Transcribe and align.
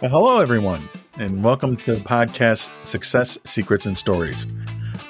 Well, 0.00 0.12
hello, 0.12 0.38
everyone, 0.38 0.88
and 1.14 1.42
welcome 1.42 1.76
to 1.78 1.96
the 1.96 2.00
podcast 2.00 2.70
Success 2.86 3.36
Secrets 3.44 3.84
and 3.84 3.98
Stories. 3.98 4.46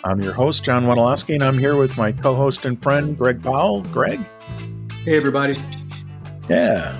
I'm 0.02 0.18
your 0.22 0.32
host, 0.32 0.64
John 0.64 0.86
Wandolowski, 0.86 1.34
and 1.34 1.42
I'm 1.45 1.58
here 1.58 1.76
with 1.76 1.98
my 1.98 2.11
co 2.11 2.34
host 2.34 2.64
and 2.64 2.82
friend, 2.82 3.14
Greg 3.14 3.43
Powell. 3.43 3.82
Greg? 3.82 4.18
Hey, 5.04 5.18
everybody. 5.18 5.62
Yeah. 6.48 6.96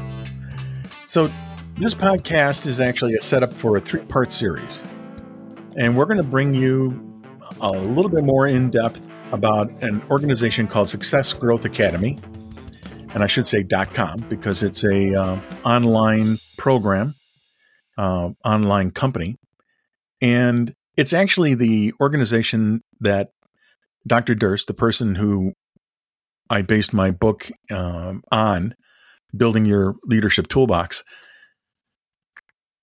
So, 1.07 1.33
this 1.79 1.95
podcast 1.95 2.67
is 2.67 2.79
actually 2.79 3.15
a 3.15 3.23
setup 3.23 3.55
for 3.55 3.79
a 3.79 3.81
three 3.81 4.03
part 4.03 4.33
series. 4.33 4.85
And 5.79 5.97
we're 5.97 6.05
going 6.05 6.19
to 6.19 6.23
bring 6.23 6.53
you 6.53 7.23
a 7.63 7.71
little 7.71 8.11
bit 8.11 8.23
more 8.23 8.47
in 8.47 8.69
depth 8.69 9.09
about 9.33 9.71
an 9.83 10.03
organization 10.11 10.67
called 10.67 10.91
Success 10.91 11.33
Growth 11.33 11.65
Academy. 11.65 12.19
And 13.15 13.23
I 13.23 13.29
should 13.29 13.47
say 13.47 13.63
.dot 13.63 13.95
.com 13.95 14.27
because 14.29 14.63
it's 14.63 14.85
a 14.85 15.19
uh, 15.19 15.41
online 15.65 16.37
program 16.59 17.15
uh, 17.99 18.31
online 18.45 18.93
company. 18.93 19.37
And 20.23 20.75
it's 20.97 21.13
actually 21.13 21.55
the 21.55 21.93
organization 22.01 22.83
that 23.01 23.31
Dr. 24.07 24.35
Durst, 24.35 24.69
the 24.69 24.75
person 24.75 25.17
who 25.17 25.53
I 26.49 26.63
based 26.63 26.95
my 26.95 27.11
book 27.11 27.51
um, 27.71 28.23
on, 28.33 28.75
Building 29.37 29.67
Your 29.67 29.97
Leadership 30.05 30.49
Toolbox, 30.49 31.05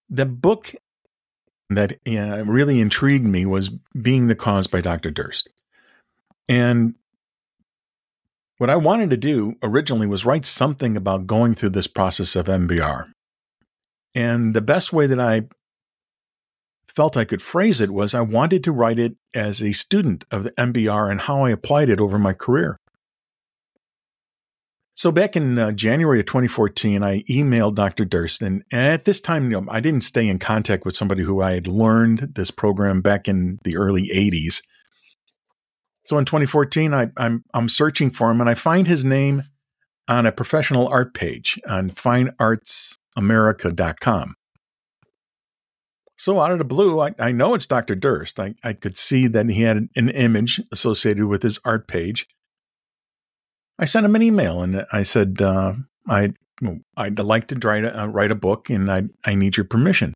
the 0.10 0.26
book 0.26 0.76
that 1.70 1.94
uh, 2.08 2.46
really 2.46 2.80
intrigued 2.80 3.26
me 3.26 3.46
was 3.46 3.70
Being 4.00 4.28
the 4.28 4.36
Cause 4.36 4.68
by 4.68 4.82
Dr. 4.82 5.10
Durst. 5.10 5.50
And 6.48 6.94
what 8.60 8.70
I 8.70 8.76
wanted 8.76 9.10
to 9.10 9.18
do 9.18 9.56
originally 9.64 10.08
was 10.08 10.26
write 10.26 10.46
something 10.46 10.96
about 10.96 11.26
going 11.26 11.56
through 11.56 11.72
this 11.72 11.88
process 11.88 12.36
of 12.36 12.46
MBR. 12.46 13.10
And 14.16 14.54
the 14.54 14.62
best 14.62 14.94
way 14.94 15.08
that 15.08 15.20
I 15.20 15.44
felt 16.88 17.18
I 17.18 17.26
could 17.26 17.42
phrase 17.42 17.82
it 17.82 17.92
was 17.92 18.16
I 18.16 18.22
wanted 18.22 18.64
to 18.64 18.72
write 18.72 18.98
it 18.98 19.16
as 19.34 19.62
a 19.62 19.74
student 19.74 20.24
of 20.32 20.44
the 20.44 20.52
MBR 20.52 21.12
and 21.12 21.22
how 21.22 21.44
I 21.44 21.52
applied 21.52 21.90
it 21.90 22.00
over 22.00 22.18
my 22.18 22.34
career. 22.34 22.80
So 24.94 25.12
back 25.12 25.36
in 25.36 25.60
uh, 25.60 25.74
January 25.74 26.22
of 26.22 26.26
2014, 26.28 27.04
I 27.04 27.24
emailed 27.24 27.76
Dr. 27.76 28.06
Durst, 28.06 28.42
and 28.42 28.64
at 28.72 29.04
this 29.04 29.20
time, 29.20 29.52
you 29.52 29.60
know, 29.60 29.68
I 29.70 29.82
didn't 29.82 30.06
stay 30.06 30.26
in 30.26 30.40
contact 30.40 30.86
with 30.86 30.96
somebody 30.96 31.24
who 31.24 31.42
I 31.42 31.52
had 31.52 31.68
learned 31.68 32.36
this 32.36 32.50
program 32.50 33.02
back 33.02 33.28
in 33.28 33.60
the 33.66 33.76
early 33.76 34.08
80s. 34.08 34.62
So 36.06 36.18
in 36.18 36.24
2014, 36.24 36.94
I, 36.94 37.10
I'm 37.18 37.44
I'm 37.54 37.68
searching 37.68 38.10
for 38.10 38.32
him, 38.32 38.40
and 38.40 38.50
I 38.50 38.54
find 38.54 38.88
his 38.88 39.04
name 39.04 39.44
on 40.08 40.26
a 40.26 40.32
professional 40.32 40.88
art 40.88 41.14
page 41.14 41.60
on 41.68 41.90
Fine 41.90 42.30
Arts 42.40 42.98
america.com. 43.16 44.36
So 46.18 46.40
out 46.40 46.52
of 46.52 46.60
the 46.60 46.66
blue, 46.66 47.02
I, 47.02 47.14
I 47.20 47.32
know 47.32 47.54
it's 47.54 47.66
Dr. 47.66 47.96
Durst. 47.96 48.40
I, 48.40 48.56
I 48.64 48.74
could 48.74 48.98
see 48.98 49.28
that 49.28 49.50
he 49.50 49.64
had 49.64 49.90
an 49.96 50.10
image 50.10 50.62
associated 50.72 51.26
with 51.26 51.44
his 51.44 51.60
art 51.66 51.88
page. 51.88 52.28
I 53.78 53.86
sent 53.86 54.06
him 54.06 54.16
an 54.16 54.22
email 54.22 54.62
and 54.62 54.86
I 54.94 55.04
said, 55.04 55.42
uh, 55.42 55.74
I, 56.08 56.34
I'd 56.96 57.20
like 57.20 57.48
to 57.48 57.68
write 57.68 57.84
a, 57.84 58.04
uh, 58.04 58.06
write 58.06 58.32
a 58.32 58.36
book 58.36 58.70
and 58.70 58.90
I, 58.90 59.04
I 59.26 59.36
need 59.36 59.58
your 59.58 59.66
permission. 59.66 60.16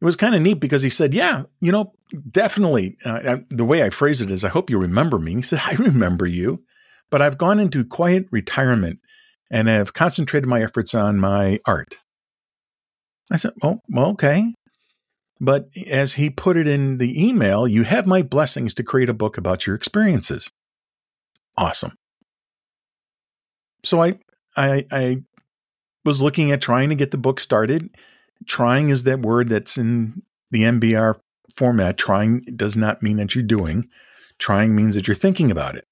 It 0.00 0.04
was 0.04 0.16
kind 0.16 0.34
of 0.34 0.42
neat 0.42 0.60
because 0.60 0.82
he 0.82 0.90
said, 0.90 1.14
Yeah, 1.14 1.44
you 1.60 1.72
know, 1.72 1.94
definitely. 2.30 2.98
Uh, 3.04 3.38
the 3.48 3.64
way 3.64 3.82
I 3.82 3.90
phrase 3.90 4.20
it 4.20 4.30
is, 4.30 4.44
I 4.44 4.48
hope 4.48 4.68
you 4.68 4.78
remember 4.78 5.18
me. 5.18 5.36
He 5.36 5.42
said, 5.42 5.62
I 5.64 5.72
remember 5.74 6.26
you, 6.26 6.62
but 7.10 7.22
I've 7.22 7.38
gone 7.38 7.58
into 7.58 7.84
quiet 7.84 8.26
retirement 8.30 9.00
and 9.54 9.68
have 9.68 9.92
concentrated 9.92 10.48
my 10.48 10.60
efforts 10.64 10.94
on 10.94 11.20
my 11.20 11.60
art. 11.64 12.00
I 13.30 13.36
said, 13.36 13.52
oh, 13.62 13.78
well, 13.88 14.06
okay. 14.06 14.52
But 15.40 15.68
as 15.86 16.14
he 16.14 16.28
put 16.28 16.56
it 16.56 16.66
in 16.66 16.98
the 16.98 17.24
email, 17.24 17.68
you 17.68 17.84
have 17.84 18.04
my 18.04 18.20
blessings 18.22 18.74
to 18.74 18.82
create 18.82 19.08
a 19.08 19.14
book 19.14 19.38
about 19.38 19.64
your 19.64 19.76
experiences. 19.76 20.50
Awesome. 21.56 21.92
So 23.84 24.02
I, 24.02 24.18
I, 24.56 24.86
I 24.90 25.22
was 26.04 26.20
looking 26.20 26.50
at 26.50 26.60
trying 26.60 26.88
to 26.88 26.96
get 26.96 27.12
the 27.12 27.16
book 27.16 27.38
started. 27.38 27.90
Trying 28.48 28.88
is 28.88 29.04
that 29.04 29.20
word 29.20 29.50
that's 29.50 29.78
in 29.78 30.22
the 30.50 30.62
MBR 30.62 31.20
format. 31.54 31.96
Trying 31.96 32.40
does 32.56 32.76
not 32.76 33.04
mean 33.04 33.18
that 33.18 33.36
you're 33.36 33.44
doing. 33.44 33.88
Trying 34.36 34.74
means 34.74 34.96
that 34.96 35.06
you're 35.06 35.14
thinking 35.14 35.52
about 35.52 35.76
it. 35.76 35.84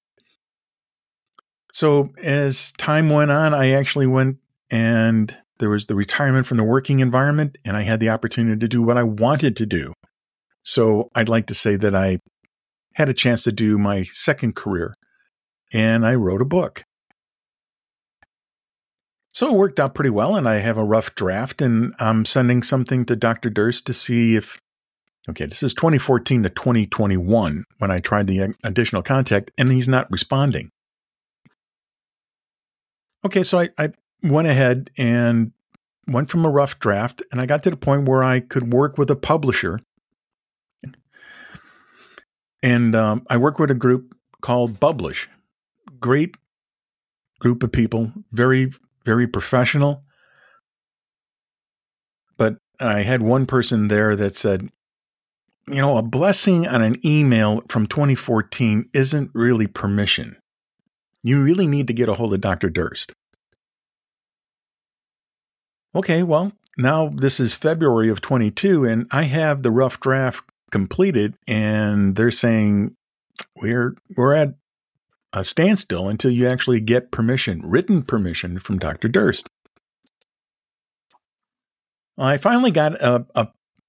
So 1.73 2.11
as 2.21 2.71
time 2.73 3.09
went 3.09 3.31
on, 3.31 3.55
I 3.55 3.71
actually 3.71 4.05
went 4.05 4.37
and 4.69 5.35
there 5.57 5.69
was 5.69 5.87
the 5.87 5.95
retirement 5.95 6.45
from 6.45 6.57
the 6.57 6.63
working 6.63 6.99
environment, 6.99 7.57
and 7.65 7.75
I 7.75 7.81
had 7.81 7.99
the 7.99 8.09
opportunity 8.09 8.59
to 8.59 8.67
do 8.67 8.81
what 8.81 8.97
I 8.97 9.03
wanted 9.03 9.55
to 9.57 9.65
do. 9.65 9.93
So 10.63 11.09
I'd 11.15 11.29
like 11.29 11.47
to 11.47 11.53
say 11.53 11.75
that 11.77 11.95
I 11.95 12.19
had 12.93 13.09
a 13.09 13.13
chance 13.13 13.43
to 13.43 13.51
do 13.51 13.77
my 13.77 14.03
second 14.03 14.55
career, 14.55 14.95
and 15.71 16.05
I 16.05 16.15
wrote 16.15 16.41
a 16.41 16.45
book. 16.45 16.83
So 19.31 19.49
it 19.49 19.57
worked 19.57 19.79
out 19.79 19.95
pretty 19.95 20.11
well, 20.11 20.35
and 20.35 20.47
I 20.47 20.55
have 20.55 20.77
a 20.77 20.83
rough 20.83 21.15
draft, 21.15 21.61
and 21.61 21.95
I'm 21.97 22.23
sending 22.23 22.61
something 22.61 23.03
to 23.05 23.15
Dr. 23.15 23.49
Durst 23.49 23.87
to 23.87 23.93
see 23.93 24.35
if. 24.35 24.59
Okay, 25.27 25.45
this 25.45 25.63
is 25.63 25.73
2014 25.73 26.43
to 26.43 26.49
2021 26.49 27.63
when 27.77 27.91
I 27.91 27.99
tried 27.99 28.27
the 28.27 28.53
additional 28.63 29.01
contact, 29.01 29.51
and 29.57 29.71
he's 29.71 29.87
not 29.87 30.11
responding. 30.11 30.69
Okay, 33.25 33.43
so 33.43 33.59
I, 33.59 33.69
I 33.77 33.89
went 34.21 34.47
ahead 34.47 34.89
and 34.97 35.51
went 36.07 36.29
from 36.29 36.45
a 36.45 36.49
rough 36.49 36.79
draft, 36.79 37.21
and 37.31 37.39
I 37.39 37.45
got 37.45 37.63
to 37.63 37.69
the 37.69 37.77
point 37.77 38.07
where 38.07 38.23
I 38.23 38.41
could 38.41 38.73
work 38.73 38.97
with 38.97 39.09
a 39.09 39.15
publisher. 39.15 39.79
And 42.61 42.95
um, 42.95 43.25
I 43.29 43.37
work 43.37 43.59
with 43.59 43.71
a 43.71 43.75
group 43.75 44.15
called 44.41 44.79
Bublish. 44.79 45.27
Great 45.99 46.35
group 47.39 47.63
of 47.63 47.71
people, 47.71 48.11
very, 48.31 48.71
very 49.05 49.27
professional. 49.27 50.03
But 52.37 52.57
I 52.79 53.01
had 53.03 53.21
one 53.21 53.45
person 53.45 53.87
there 53.87 54.15
that 54.15 54.35
said, 54.35 54.69
you 55.67 55.81
know, 55.81 55.97
a 55.97 56.01
blessing 56.01 56.67
on 56.67 56.81
an 56.81 56.95
email 57.05 57.61
from 57.69 57.85
2014 57.85 58.89
isn't 58.93 59.31
really 59.33 59.67
permission 59.67 60.37
you 61.23 61.41
really 61.41 61.67
need 61.67 61.87
to 61.87 61.93
get 61.93 62.09
a 62.09 62.13
hold 62.13 62.33
of 62.33 62.41
Dr. 62.41 62.69
Durst. 62.69 63.13
Okay, 65.95 66.23
well, 66.23 66.51
now 66.77 67.09
this 67.09 67.39
is 67.39 67.55
February 67.55 68.09
of 68.09 68.21
22, 68.21 68.85
and 68.85 69.07
I 69.11 69.23
have 69.23 69.61
the 69.61 69.71
rough 69.71 69.99
draft 69.99 70.43
completed, 70.71 71.35
and 71.47 72.15
they're 72.15 72.31
saying 72.31 72.95
we're 73.61 73.95
we're 74.15 74.33
at 74.33 74.55
a 75.31 75.43
standstill 75.43 76.09
until 76.09 76.31
you 76.31 76.47
actually 76.47 76.79
get 76.79 77.11
permission, 77.11 77.61
written 77.63 78.03
permission 78.03 78.59
from 78.59 78.77
Dr. 78.77 79.07
Durst. 79.07 79.47
I 82.17 82.37
finally 82.37 82.69
got 82.69 82.93
a, 83.01 83.25
a, 83.33 83.47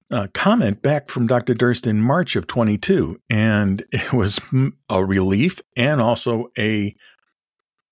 a, 0.09 0.27
comment 0.29 0.81
back 0.81 1.09
from 1.09 1.27
Dr. 1.27 1.53
Durst 1.53 1.85
in 1.85 2.01
March 2.01 2.35
of 2.35 2.47
22, 2.47 3.19
and 3.29 3.83
it 3.91 4.11
was 4.13 4.39
a 4.89 5.05
relief 5.05 5.61
and 5.75 6.01
also 6.01 6.49
a 6.57 6.95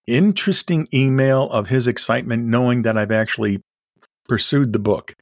interesting 0.07 0.87
email 0.93 1.49
of 1.49 1.69
his 1.69 1.87
excitement 1.87 2.45
knowing 2.45 2.81
that 2.83 2.97
I've 2.97 3.11
actually 3.11 3.61
pursued 4.27 4.73
the 4.73 4.79
book. 4.79 5.15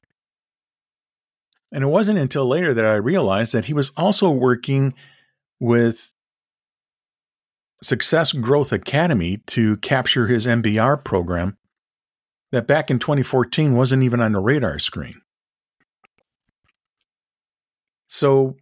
And 1.72 1.82
it 1.82 1.88
wasn't 1.88 2.18
until 2.18 2.46
later 2.46 2.74
that 2.74 2.84
I 2.84 2.94
realized 2.94 3.54
that 3.54 3.64
he 3.66 3.74
was 3.74 3.92
also 3.96 4.30
working 4.30 4.94
with 5.58 6.12
Success 7.82 8.32
Growth 8.32 8.72
Academy 8.72 9.38
to 9.48 9.76
capture 9.78 10.26
his 10.26 10.46
MBR 10.46 11.02
program 11.02 11.56
that 12.52 12.66
back 12.66 12.90
in 12.90 12.98
2014 12.98 13.74
wasn't 13.74 14.02
even 14.02 14.20
on 14.20 14.32
the 14.32 14.40
radar 14.40 14.78
screen. 14.78 15.20
So 18.06 18.56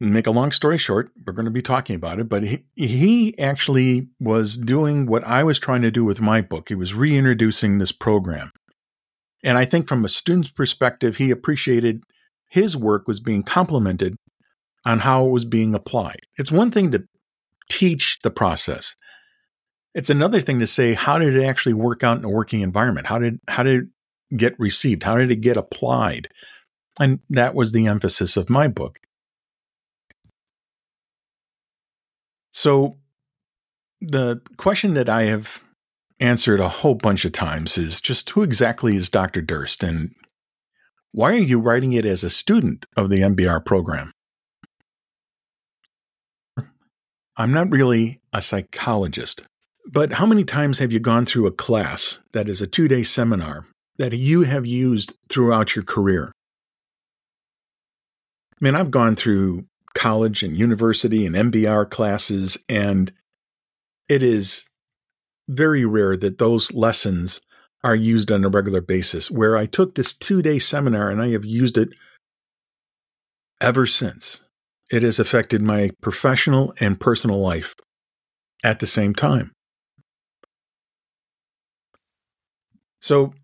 make 0.00 0.26
a 0.26 0.32
long 0.32 0.52
story 0.52 0.78
short, 0.78 1.10
we're 1.26 1.32
going 1.32 1.44
to 1.44 1.50
be 1.50 1.62
talking 1.62 1.96
about 1.96 2.20
it, 2.20 2.28
but 2.28 2.44
he, 2.44 2.64
he 2.76 3.38
actually 3.38 4.08
was 4.20 4.56
doing 4.56 5.06
what 5.06 5.24
I 5.24 5.42
was 5.42 5.58
trying 5.58 5.82
to 5.82 5.90
do 5.90 6.04
with 6.04 6.20
my 6.20 6.40
book. 6.40 6.68
He 6.68 6.74
was 6.74 6.94
reintroducing 6.94 7.78
this 7.78 7.92
program. 7.92 8.52
And 9.42 9.58
I 9.58 9.64
think 9.64 9.88
from 9.88 10.04
a 10.04 10.08
student's 10.08 10.50
perspective, 10.50 11.16
he 11.16 11.30
appreciated 11.30 12.02
his 12.48 12.76
work 12.76 13.06
was 13.06 13.20
being 13.20 13.42
complemented 13.42 14.16
on 14.86 15.00
how 15.00 15.26
it 15.26 15.30
was 15.30 15.44
being 15.44 15.74
applied. 15.74 16.20
It's 16.36 16.52
one 16.52 16.70
thing 16.70 16.92
to 16.92 17.04
teach 17.68 18.18
the 18.22 18.30
process. 18.30 18.94
It's 19.94 20.10
another 20.10 20.40
thing 20.40 20.60
to 20.60 20.66
say 20.66 20.94
how 20.94 21.18
did 21.18 21.36
it 21.36 21.44
actually 21.44 21.74
work 21.74 22.02
out 22.02 22.18
in 22.18 22.24
a 22.24 22.30
working 22.30 22.60
environment? 22.60 23.06
How 23.06 23.18
did 23.18 23.40
how 23.48 23.62
did 23.64 23.82
it 23.82 24.36
get 24.36 24.58
received? 24.58 25.02
How 25.02 25.16
did 25.16 25.30
it 25.30 25.40
get 25.40 25.56
applied? 25.56 26.28
And 27.00 27.20
that 27.30 27.54
was 27.54 27.72
the 27.72 27.86
emphasis 27.86 28.36
of 28.36 28.50
my 28.50 28.68
book. 28.68 29.00
So, 32.50 32.96
the 34.00 34.40
question 34.56 34.94
that 34.94 35.08
I 35.08 35.24
have 35.24 35.62
answered 36.20 36.60
a 36.60 36.68
whole 36.68 36.94
bunch 36.94 37.24
of 37.24 37.32
times 37.32 37.78
is 37.78 38.00
just 38.00 38.30
who 38.30 38.42
exactly 38.42 38.96
is 38.96 39.08
Dr. 39.08 39.40
Durst 39.40 39.82
and 39.82 40.14
why 41.12 41.32
are 41.32 41.38
you 41.38 41.58
writing 41.58 41.92
it 41.92 42.04
as 42.04 42.22
a 42.22 42.30
student 42.30 42.86
of 42.96 43.08
the 43.08 43.20
MBR 43.20 43.64
program? 43.64 44.12
I'm 47.36 47.52
not 47.52 47.70
really 47.70 48.18
a 48.32 48.42
psychologist, 48.42 49.42
but 49.86 50.14
how 50.14 50.26
many 50.26 50.44
times 50.44 50.80
have 50.80 50.92
you 50.92 50.98
gone 50.98 51.24
through 51.24 51.46
a 51.46 51.52
class 51.52 52.18
that 52.32 52.48
is 52.48 52.60
a 52.60 52.66
two 52.66 52.88
day 52.88 53.04
seminar 53.04 53.66
that 53.96 54.12
you 54.12 54.42
have 54.42 54.66
used 54.66 55.16
throughout 55.28 55.76
your 55.76 55.84
career? 55.84 56.32
I 58.52 58.64
mean, 58.64 58.74
I've 58.74 58.90
gone 58.90 59.14
through 59.14 59.66
college 59.94 60.42
and 60.42 60.56
university 60.56 61.26
and 61.26 61.34
MBR 61.34 61.90
classes, 61.90 62.58
and 62.68 63.12
it 64.08 64.22
is 64.22 64.64
very 65.48 65.84
rare 65.84 66.16
that 66.16 66.38
those 66.38 66.72
lessons 66.72 67.40
are 67.82 67.94
used 67.94 68.30
on 68.30 68.44
a 68.44 68.48
regular 68.48 68.80
basis. 68.80 69.30
Where 69.30 69.56
I 69.56 69.66
took 69.66 69.94
this 69.94 70.12
two 70.12 70.42
day 70.42 70.58
seminar 70.58 71.10
and 71.10 71.22
I 71.22 71.28
have 71.28 71.44
used 71.44 71.78
it 71.78 71.90
ever 73.60 73.86
since. 73.86 74.40
It 74.90 75.02
has 75.02 75.18
affected 75.18 75.62
my 75.62 75.90
professional 76.00 76.74
and 76.80 76.98
personal 76.98 77.40
life 77.40 77.74
at 78.64 78.80
the 78.80 78.86
same 78.86 79.14
time. 79.14 79.52
So 83.00 83.34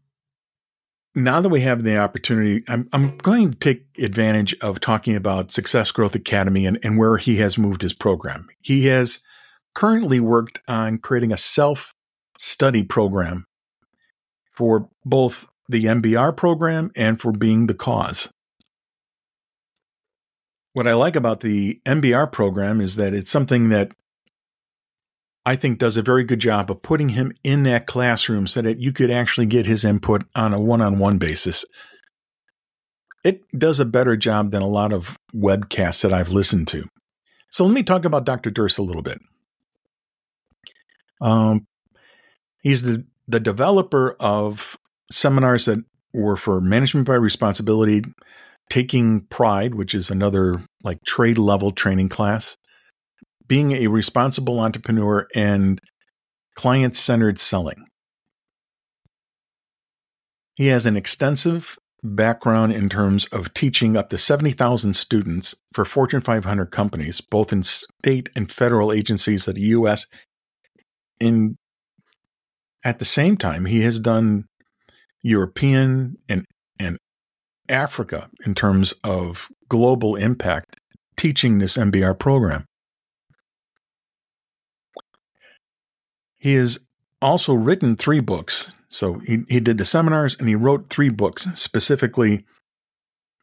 now 1.15 1.41
that 1.41 1.49
we 1.49 1.61
have 1.61 1.85
the 1.85 1.99
opportunity, 1.99 2.65
I'm, 2.67 2.89
I'm 2.93 3.17
going 3.19 3.53
to 3.53 3.59
take 3.59 3.87
advantage 3.99 4.55
of 4.61 4.81
talking 4.81 5.15
about 5.15 5.53
Success 5.53 5.91
Growth 5.91 6.15
Academy 6.15 6.67
and, 6.67 6.79
and 6.83 6.99
where 6.99 7.17
he 7.17 7.37
has 7.37 7.57
moved 7.57 7.83
his 7.83 7.93
program. 7.93 8.49
He 8.61 8.87
has 8.87 9.21
currently 9.75 10.21
worked 10.21 10.59
on 10.67 10.99
creating 10.99 11.33
a 11.33 11.37
self 11.37 11.95
study 12.39 12.83
program 12.83 13.47
for 14.51 14.89
both 15.05 15.49
the 15.69 15.85
MBR 15.85 16.37
program 16.37 16.91
and 16.97 17.21
for 17.21 17.33
being 17.33 17.67
the 17.69 17.75
cause. 17.75 18.33
What 20.73 20.89
I 20.89 20.95
like 20.95 21.15
about 21.15 21.41
the 21.41 21.81
MBR 21.87 22.33
program 22.33 22.81
is 22.81 22.97
that 22.97 23.15
it's 23.15 23.31
something 23.31 23.69
that 23.69 23.93
I 25.47 25.57
think 25.57 25.79
does 25.79 25.97
a 25.97 26.03
very 26.03 26.25
good 26.25 26.41
job 26.41 26.71
of 26.71 26.83
putting 26.83 27.11
him 27.11 27.33
in 27.45 27.65
that 27.65 27.87
classroom 27.87 28.47
so 28.47 28.63
that 28.63 28.81
you 28.81 28.93
could 28.93 29.11
actually 29.11 29.47
get 29.47 29.67
his 29.67 29.85
input 29.85 30.25
on 30.35 30.55
a 30.55 30.61
one 30.61 30.81
on 30.81 30.99
one 30.99 31.19
basis. 31.19 31.65
It 33.23 33.43
does 33.57 33.81
a 33.81 33.85
better 33.85 34.17
job 34.17 34.51
than 34.51 34.63
a 34.63 34.69
lot 34.69 34.93
of 34.93 35.19
webcasts 35.35 36.03
that 36.03 36.13
I've 36.13 36.31
listened 36.31 36.69
to. 36.69 36.89
So 37.51 37.65
let 37.65 37.75
me 37.75 37.83
talk 37.83 38.05
about 38.05 38.25
Dr. 38.25 38.51
Durst 38.51 38.79
a 38.79 38.83
little 38.83 39.03
bit. 39.03 39.21
Um, 41.21 41.67
he's 42.63 42.83
the, 42.83 43.07
the 43.29 43.41
developer 43.41 44.17
of 44.19 44.77
seminars 45.11 45.67
that 45.67 45.79
were 46.13 46.37
for 46.37 46.61
management 46.61 47.07
by 47.07 47.15
responsibility, 47.15 48.03
taking 48.71 49.23
pride, 49.27 49.75
which 49.75 49.95
is 49.95 50.11
another 50.11 50.63
like 50.83 51.03
trade 51.05 51.39
level 51.39 51.71
training 51.71 52.09
class, 52.09 52.57
being 53.47 53.73
a 53.73 53.89
responsible 53.89 54.61
entrepreneur 54.61 55.27
and 55.35 55.81
client 56.55 56.97
centered 56.97 57.39
selling. 57.39 57.85
He 60.57 60.69
has 60.69 60.87
an 60.87 60.97
extensive 60.97 61.77
background 62.03 62.73
in 62.73 62.89
terms 62.89 63.27
of 63.27 63.53
teaching 63.55 63.97
up 63.97 64.11
to 64.11 64.19
70,000 64.19 64.95
students 64.95 65.55
for 65.73 65.85
Fortune 65.85 66.21
500 66.21 66.67
companies, 66.67 67.21
both 67.21 67.53
in 67.53 67.63
state 67.63 68.29
and 68.37 68.51
federal 68.51 68.93
agencies 68.93 69.49
of 69.49 69.55
the 69.55 69.63
US. 69.63 70.07
In 71.19 71.57
at 72.85 72.99
the 72.99 73.05
same 73.05 73.37
time, 73.37 73.65
he 73.65 73.81
has 73.81 73.99
done 73.99 74.45
European 75.23 76.17
and 76.29 76.45
and 76.79 76.99
Africa 77.69 78.29
in 78.45 78.55
terms 78.55 78.93
of 79.03 79.49
global 79.69 80.17
impact 80.17 80.77
teaching 81.17 81.59
this 81.59 81.77
MBR 81.77 82.19
program. 82.19 82.67
He 86.45 86.57
has 86.57 86.79
also 87.23 87.55
written 87.55 87.97
three 87.97 88.21
books. 88.21 88.69
So 88.91 89.15
he, 89.21 89.45
he 89.49 89.61
did 89.61 89.79
the 89.79 89.85
seminars 89.87 90.37
and 90.39 90.47
he 90.47 90.55
wrote 90.55 90.91
three 90.91 91.09
books, 91.09 91.49
specifically 91.55 92.45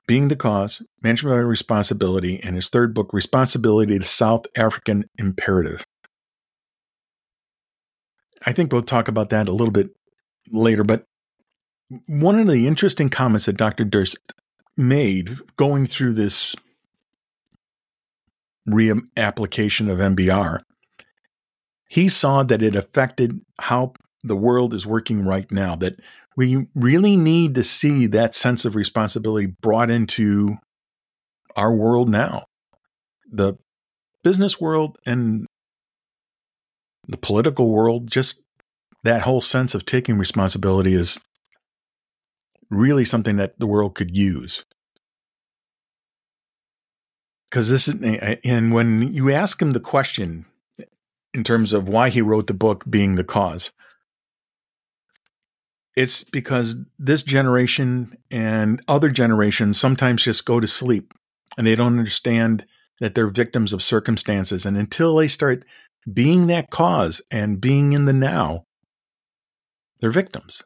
Being 0.05 0.27
the 0.27 0.35
Cause, 0.35 0.83
Management 1.01 1.33
by 1.35 1.39
Responsibility, 1.39 2.39
and 2.43 2.55
his 2.55 2.69
third 2.69 2.93
book, 2.93 3.11
Responsibility 3.11 3.97
to 3.97 4.05
South 4.05 4.45
African 4.55 5.05
Imperative. 5.17 5.83
I 8.45 8.53
think 8.53 8.71
we'll 8.71 8.83
talk 8.83 9.07
about 9.07 9.31
that 9.31 9.47
a 9.47 9.51
little 9.51 9.71
bit 9.71 9.89
later, 10.51 10.83
but 10.83 11.05
one 12.05 12.39
of 12.39 12.47
the 12.47 12.67
interesting 12.67 13.09
comments 13.09 13.47
that 13.47 13.57
Dr. 13.57 13.83
Durst 13.83 14.15
made 14.77 15.37
going 15.57 15.87
through 15.87 16.13
this 16.13 16.55
reapplication 18.69 19.89
of 19.89 19.97
MBR 19.97 20.61
he 21.91 22.07
saw 22.07 22.41
that 22.41 22.61
it 22.61 22.73
affected 22.73 23.41
how 23.59 23.91
the 24.23 24.35
world 24.37 24.73
is 24.73 24.87
working 24.87 25.25
right 25.25 25.51
now, 25.51 25.75
that 25.75 25.99
we 26.37 26.65
really 26.73 27.17
need 27.17 27.53
to 27.55 27.65
see 27.65 28.07
that 28.07 28.33
sense 28.33 28.63
of 28.63 28.75
responsibility 28.75 29.47
brought 29.61 29.89
into 29.89 30.55
our 31.57 31.75
world 31.75 32.07
now. 32.07 32.45
The 33.29 33.55
business 34.23 34.61
world 34.61 34.99
and 35.05 35.45
the 37.09 37.17
political 37.17 37.67
world, 37.67 38.09
just 38.09 38.41
that 39.03 39.23
whole 39.23 39.41
sense 39.41 39.75
of 39.75 39.85
taking 39.85 40.17
responsibility 40.17 40.93
is 40.93 41.19
really 42.69 43.03
something 43.03 43.35
that 43.35 43.59
the 43.59 43.67
world 43.67 43.95
could 43.95 44.15
use. 44.15 44.63
Because 47.49 47.69
this 47.69 47.89
is, 47.89 47.95
and 48.45 48.73
when 48.73 49.11
you 49.11 49.29
ask 49.29 49.61
him 49.61 49.71
the 49.71 49.81
question, 49.81 50.45
in 51.33 51.43
terms 51.43 51.73
of 51.73 51.87
why 51.87 52.09
he 52.09 52.21
wrote 52.21 52.47
the 52.47 52.53
book 52.53 52.83
being 52.89 53.15
the 53.15 53.23
cause. 53.23 53.71
It's 55.95 56.23
because 56.23 56.77
this 56.97 57.23
generation 57.23 58.17
and 58.29 58.81
other 58.87 59.09
generations 59.09 59.79
sometimes 59.79 60.23
just 60.23 60.45
go 60.45 60.59
to 60.59 60.67
sleep 60.67 61.13
and 61.57 61.67
they 61.67 61.75
don't 61.75 61.97
understand 61.97 62.65
that 62.99 63.15
they're 63.15 63.27
victims 63.27 63.73
of 63.73 63.83
circumstances. 63.83 64.65
And 64.65 64.77
until 64.77 65.17
they 65.17 65.27
start 65.27 65.65
being 66.11 66.47
that 66.47 66.69
cause 66.69 67.21
and 67.29 67.59
being 67.59 67.93
in 67.93 68.05
the 68.05 68.13
now, 68.13 68.63
they're 69.99 70.11
victims. 70.11 70.63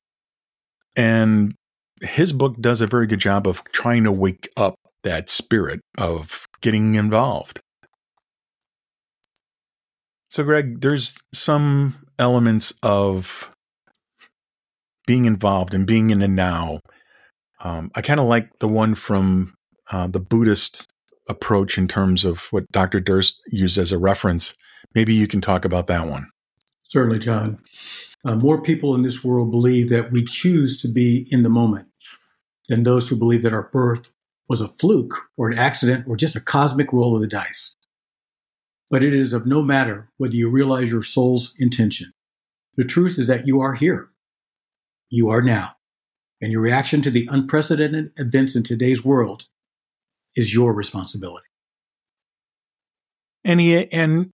And 0.96 1.56
his 2.02 2.32
book 2.34 2.60
does 2.62 2.82
a 2.82 2.88
very 2.88 3.08
good 3.08 3.20
job 3.20 3.48
of 3.48 3.64
trying 3.72 4.04
to 4.04 4.12
wake 4.12 4.50
up 4.56 4.76
that 5.04 5.30
spirit 5.30 5.80
of 5.98 6.46
getting 6.62 6.96
involved. 6.96 7.60
So, 10.36 10.44
Greg, 10.44 10.82
there's 10.82 11.16
some 11.34 11.96
elements 12.20 12.74
of 12.84 13.50
being 15.08 15.24
involved 15.24 15.74
and 15.74 15.88
being 15.88 16.10
in 16.10 16.20
the 16.20 16.28
now. 16.28 16.82
Um, 17.62 17.90
I 17.96 18.02
kind 18.02 18.20
of 18.20 18.28
like 18.28 18.50
the 18.60 18.68
one 18.68 18.96
from 18.96 19.54
uh, 19.94 20.08
the 20.08 20.20
Buddhist 20.20 20.88
approach 21.30 21.78
in 21.78 21.88
terms 21.88 22.26
of 22.26 22.48
what 22.52 22.70
Dr. 22.74 23.00
Durst 23.00 23.42
used 23.48 23.78
as 23.78 23.94
a 23.94 23.98
reference. 23.98 24.56
Maybe 24.94 25.14
you 25.14 25.26
can 25.26 25.40
talk 25.40 25.64
about 25.64 25.88
that 25.88 26.06
one. 26.06 26.28
Certainly, 26.84 27.20
John. 27.20 27.58
Uh, 28.26 28.36
more 28.36 28.62
people 28.62 28.94
in 28.94 29.04
this 29.04 29.24
world 29.24 29.52
believe 29.52 29.88
that 29.88 30.12
we 30.12 30.26
choose 30.26 30.82
to 30.82 30.90
be 30.90 31.30
in 31.32 31.44
the 31.44 31.50
moment 31.50 31.88
than 32.68 32.84
those 32.84 33.08
who 33.08 33.16
believe 33.16 33.44
that 33.44 33.54
our 33.54 33.70
birth 33.72 34.12
was 34.50 34.60
a 34.60 34.68
fluke 34.68 35.16
or 35.38 35.50
an 35.50 35.58
accident 35.58 36.04
or 36.10 36.18
just 36.18 36.36
a 36.36 36.42
cosmic 36.42 36.92
roll 36.92 37.16
of 37.16 37.22
the 37.22 37.28
dice. 37.30 37.78
But 38.90 39.04
it 39.04 39.14
is 39.14 39.34
of 39.34 39.46
no 39.46 39.64
matter 39.64 40.10
whether 40.18 40.36
you 40.36 40.50
realize 40.50 40.92
your 40.92 41.04
soul's 41.04 41.54
intention. 41.58 42.12
The 42.78 42.84
truth 42.84 43.18
is 43.18 43.28
that 43.28 43.48
you 43.48 43.62
are 43.62 43.74
here. 43.74 44.10
You 45.10 45.30
are 45.30 45.42
now. 45.42 45.72
And 46.42 46.52
your 46.52 46.62
reaction 46.62 47.02
to 47.04 47.10
the 47.10 47.28
unprecedented 47.32 48.12
events 48.18 48.56
in 48.56 48.64
today's 48.64 49.04
world 49.04 49.46
is 50.36 50.54
your 50.54 50.74
responsibility. 50.74 51.48
And 53.44 53.60
he 53.60 53.92
and 53.92 54.32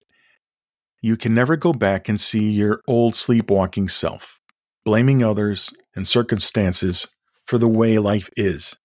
you 1.02 1.18
can 1.18 1.34
never 1.34 1.58
go 1.58 1.74
back 1.74 2.08
and 2.08 2.20
see 2.20 2.52
your 2.52 2.82
old 2.88 3.16
sleepwalking 3.16 3.90
self, 3.90 4.40
blaming 4.86 5.22
others 5.22 5.74
and 5.96 6.08
circumstances 6.08 7.08
for 7.46 7.58
the 7.58 7.68
way 7.68 7.98
life 7.98 8.30
is. 8.36 8.76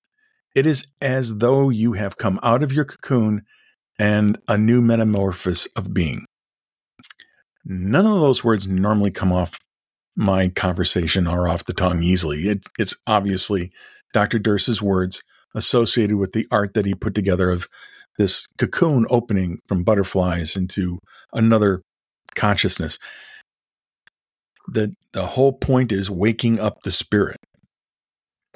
It 0.54 0.66
is 0.66 0.86
as 1.00 1.38
though 1.38 1.70
you 1.70 1.92
have 1.92 2.16
come 2.16 2.40
out 2.42 2.62
of 2.62 2.72
your 2.72 2.84
cocoon 2.84 3.42
and 3.98 4.38
a 4.48 4.56
new 4.56 4.80
metamorphosis 4.80 5.66
of 5.76 5.92
being. 5.92 6.24
None 7.64 8.06
of 8.06 8.20
those 8.20 8.42
words 8.42 8.66
normally 8.66 9.10
come 9.10 9.32
off 9.32 9.58
my 10.16 10.48
conversation 10.48 11.26
or 11.26 11.48
off 11.48 11.64
the 11.64 11.72
tongue 11.72 12.02
easily. 12.02 12.48
It, 12.48 12.64
it's 12.78 12.96
obviously 13.06 13.70
Dr. 14.12 14.38
Durst's 14.38 14.82
words 14.82 15.22
associated 15.54 16.16
with 16.16 16.32
the 16.32 16.46
art 16.50 16.74
that 16.74 16.86
he 16.86 16.94
put 16.94 17.14
together 17.14 17.50
of 17.50 17.68
this 18.16 18.46
cocoon 18.58 19.06
opening 19.10 19.60
from 19.66 19.84
butterflies 19.84 20.56
into 20.56 20.98
another 21.32 21.82
consciousness. 22.34 22.98
The, 24.70 24.92
the 25.12 25.26
whole 25.26 25.52
point 25.52 25.92
is 25.92 26.10
waking 26.10 26.60
up 26.60 26.82
the 26.82 26.90
spirit. 26.90 27.38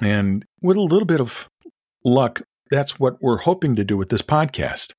And 0.01 0.45
with 0.61 0.77
a 0.77 0.81
little 0.81 1.05
bit 1.05 1.19
of 1.19 1.49
luck, 2.05 2.41
that's 2.69 2.99
what 2.99 3.17
we're 3.21 3.37
hoping 3.37 3.75
to 3.75 3.83
do 3.83 3.97
with 3.97 4.09
this 4.09 4.21
podcast. 4.21 4.93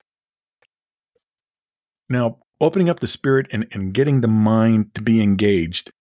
Now, 2.09 2.39
opening 2.61 2.89
up 2.89 2.99
the 2.99 3.07
spirit 3.07 3.47
and, 3.51 3.67
and 3.71 3.93
getting 3.93 4.21
the 4.21 4.27
mind 4.27 4.93
to 4.95 5.01
be 5.01 5.21
engaged 5.21 5.91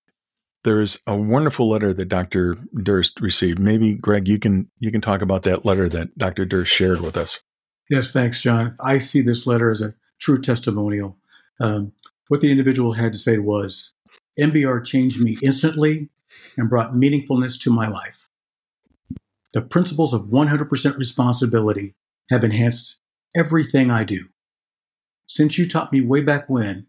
there's 0.65 0.99
a 1.07 1.15
wonderful 1.15 1.69
letter 1.69 1.95
that 1.95 2.09
Dr. 2.09 2.57
Durst 2.83 3.21
received. 3.21 3.59
Maybe 3.59 3.95
Greg, 3.95 4.27
you 4.27 4.39
can 4.39 4.69
you 4.81 4.91
can 4.91 5.01
talk 5.01 5.23
about 5.23 5.45
that 5.45 5.65
letter 5.65 5.89
that 5.91 6.19
Dr. 6.19 6.45
Durst 6.45 6.73
shared 6.73 7.01
with 7.01 7.17
us. 7.17 7.41
Yes, 7.91 8.11
thanks, 8.11 8.41
John. 8.41 8.75
I 8.81 8.99
see 8.99 9.21
this 9.21 9.47
letter 9.47 9.71
as 9.71 9.83
a 9.83 9.95
true 10.19 10.41
testimonial. 10.41 11.19
Um, 11.61 11.93
what 12.29 12.41
the 12.41 12.51
individual 12.51 12.93
had 12.93 13.13
to 13.13 13.19
say 13.19 13.39
was, 13.39 13.93
MBR 14.39 14.85
changed 14.85 15.21
me 15.21 15.37
instantly 15.43 16.09
and 16.57 16.69
brought 16.69 16.93
meaningfulness 16.93 17.61
to 17.61 17.71
my 17.71 17.89
life. 17.89 18.29
The 19.53 19.63
principles 19.63 20.13
of 20.13 20.27
100% 20.27 20.99
responsibility 20.99 21.95
have 22.31 22.43
enhanced 22.43 23.01
everything 23.37 23.91
I 23.91 24.05
do. 24.05 24.27
Since 25.27 25.59
you 25.59 25.69
taught 25.69 25.93
me 25.93 26.01
way 26.01 26.23
back 26.23 26.49
when, 26.49 26.87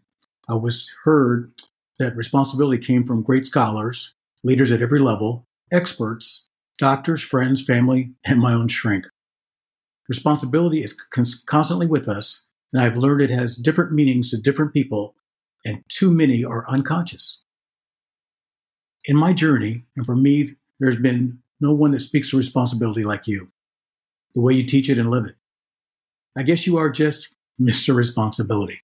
I 0.48 0.54
was 0.54 0.92
heard 1.04 1.52
that 1.98 2.16
responsibility 2.16 2.84
came 2.84 3.04
from 3.04 3.22
great 3.22 3.46
scholars, 3.46 4.14
leaders 4.44 4.72
at 4.72 4.82
every 4.82 5.00
level, 5.00 5.46
experts, 5.72 6.46
doctors, 6.78 7.22
friends, 7.22 7.62
family, 7.62 8.12
and 8.24 8.40
my 8.40 8.52
own 8.52 8.68
shrink. 8.68 9.06
Responsibility 10.08 10.82
is 10.82 10.94
constantly 11.46 11.86
with 11.86 12.08
us, 12.08 12.46
and 12.72 12.82
I've 12.82 12.96
learned 12.96 13.22
it 13.22 13.30
has 13.30 13.56
different 13.56 13.92
meanings 13.92 14.30
to 14.30 14.36
different 14.36 14.72
people, 14.72 15.14
and 15.66 15.82
too 15.88 16.12
many 16.12 16.44
are 16.44 16.70
unconscious. 16.70 17.42
In 19.06 19.16
my 19.16 19.32
journey, 19.32 19.84
and 19.96 20.06
for 20.06 20.14
me, 20.14 20.50
there's 20.78 20.96
been 20.96 21.42
no 21.60 21.72
one 21.72 21.90
that 21.90 22.00
speaks 22.00 22.32
of 22.32 22.38
responsibility 22.38 23.02
like 23.02 23.26
you, 23.26 23.50
the 24.34 24.40
way 24.40 24.54
you 24.54 24.64
teach 24.64 24.88
it 24.88 24.98
and 24.98 25.10
live 25.10 25.26
it. 25.26 25.34
I 26.36 26.44
guess 26.44 26.66
you 26.66 26.78
are 26.78 26.88
just 26.88 27.34
Mr. 27.60 27.96
Responsibility. 27.96 28.80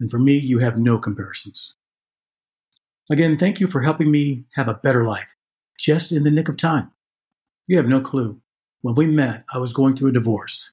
And 0.00 0.10
for 0.10 0.18
me, 0.18 0.36
you 0.36 0.58
have 0.58 0.78
no 0.78 0.98
comparisons. 0.98 1.76
Again, 3.10 3.38
thank 3.38 3.60
you 3.60 3.66
for 3.66 3.80
helping 3.80 4.10
me 4.10 4.44
have 4.54 4.66
a 4.66 4.74
better 4.74 5.04
life, 5.04 5.36
just 5.78 6.10
in 6.10 6.24
the 6.24 6.30
nick 6.30 6.48
of 6.48 6.56
time. 6.56 6.90
You 7.66 7.76
have 7.76 7.86
no 7.86 8.00
clue. 8.00 8.40
When 8.80 8.96
we 8.96 9.06
met, 9.06 9.44
I 9.52 9.58
was 9.58 9.72
going 9.72 9.94
through 9.94 10.10
a 10.10 10.14
divorce. 10.14 10.72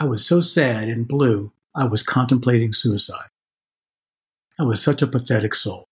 I 0.00 0.06
was 0.06 0.26
so 0.26 0.40
sad 0.40 0.88
and 0.88 1.06
blue, 1.06 1.52
I 1.76 1.84
was 1.84 2.02
contemplating 2.02 2.72
suicide. 2.72 3.28
I 4.58 4.62
was 4.62 4.82
such 4.82 5.02
a 5.02 5.08
pathetic 5.08 5.54
soul. 5.54 5.84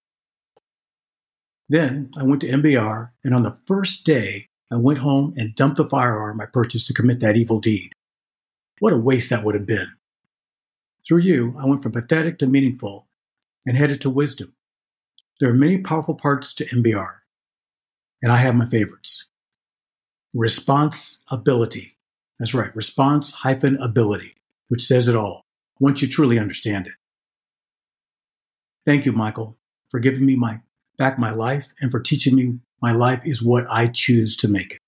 Then 1.69 2.11
I 2.17 2.23
went 2.23 2.41
to 2.43 2.49
MBR, 2.49 3.11
and 3.25 3.35
on 3.35 3.43
the 3.43 3.57
first 3.67 4.05
day, 4.05 4.49
I 4.71 4.77
went 4.77 4.99
home 4.99 5.35
and 5.37 5.55
dumped 5.55 5.79
the 5.79 5.89
firearm 5.89 6.41
I 6.41 6.47
purchased 6.47 6.87
to 6.87 6.95
commit 6.95 7.21
that 7.21 7.37
evil 7.37 7.61
deed. 7.61 7.93
What 8.79 8.93
a 8.93 8.99
waste 8.99 9.31
that 9.31 9.45
would 9.45 9.55
have 9.55 9.67
been. 9.67 9.89
Through 11.07 11.21
you, 11.21 11.55
I 11.59 11.67
went 11.67 11.83
from 11.83 11.93
pathetic 11.93 12.39
to 12.39 12.47
meaningful 12.47 13.09
and 13.67 13.77
headed 13.77 14.01
to 14.03 14.11
wisdom. 14.11 14.55
There 15.41 15.51
are 15.51 15.55
many 15.55 15.79
powerful 15.79 16.15
parts 16.15 16.55
to 16.55 16.65
MBR, 16.67 17.19
and 18.23 18.31
I 18.31 18.37
have 18.37 18.55
my 18.55 18.69
favorites. 18.69 19.27
Response 20.35 21.21
ability. 21.31 21.97
That's 22.39 22.55
right, 22.55 22.75
response 22.77 23.33
hyphen 23.33 23.77
ability, 23.79 24.35
which 24.69 24.83
says 24.83 25.09
it 25.09 25.17
all 25.17 25.45
once 25.81 26.01
you 26.01 26.09
truly 26.09 26.39
understand 26.39 26.87
it. 26.87 26.95
Thank 28.85 29.07
you, 29.07 29.13
Michael, 29.13 29.57
for 29.91 30.01
giving 30.01 30.27
me 30.27 30.37
my 30.37 30.61
back 30.99 31.19
my 31.19 31.31
life 31.33 31.73
and 31.81 31.91
for 31.91 32.01
teaching 32.01 32.35
me 32.35 32.59
my 32.81 32.93
life 32.93 33.23
is 33.25 33.43
what 33.43 33.65
I 33.71 33.87
choose 33.87 34.37
to 34.37 34.49
make 34.49 34.73
it. 34.73 34.79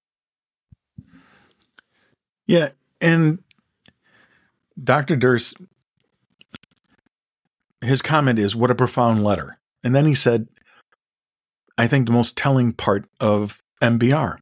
Yeah, 2.47 2.71
and 3.01 3.39
Dr. 4.83 5.17
Durst, 5.17 5.57
his 7.81 8.03
comment 8.03 8.39
is, 8.39 8.57
What 8.57 8.71
a 8.71 8.75
profound 8.75 9.25
letter. 9.25 9.59
And 9.83 9.95
then 9.95 10.07
he 10.07 10.15
said, 10.15 10.49
I 11.79 11.87
think 11.87 12.07
the 12.07 12.13
most 12.13 12.37
telling 12.37 12.73
part 12.73 13.07
of 13.21 13.63
MBR. 13.81 14.39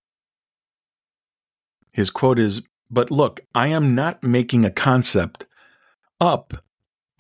His 1.92 2.10
quote 2.10 2.38
is, 2.38 2.62
But 2.90 3.10
look, 3.10 3.40
I 3.54 3.68
am 3.68 3.94
not 3.94 4.22
making 4.22 4.64
a 4.64 4.70
concept 4.70 5.46
up 6.20 6.54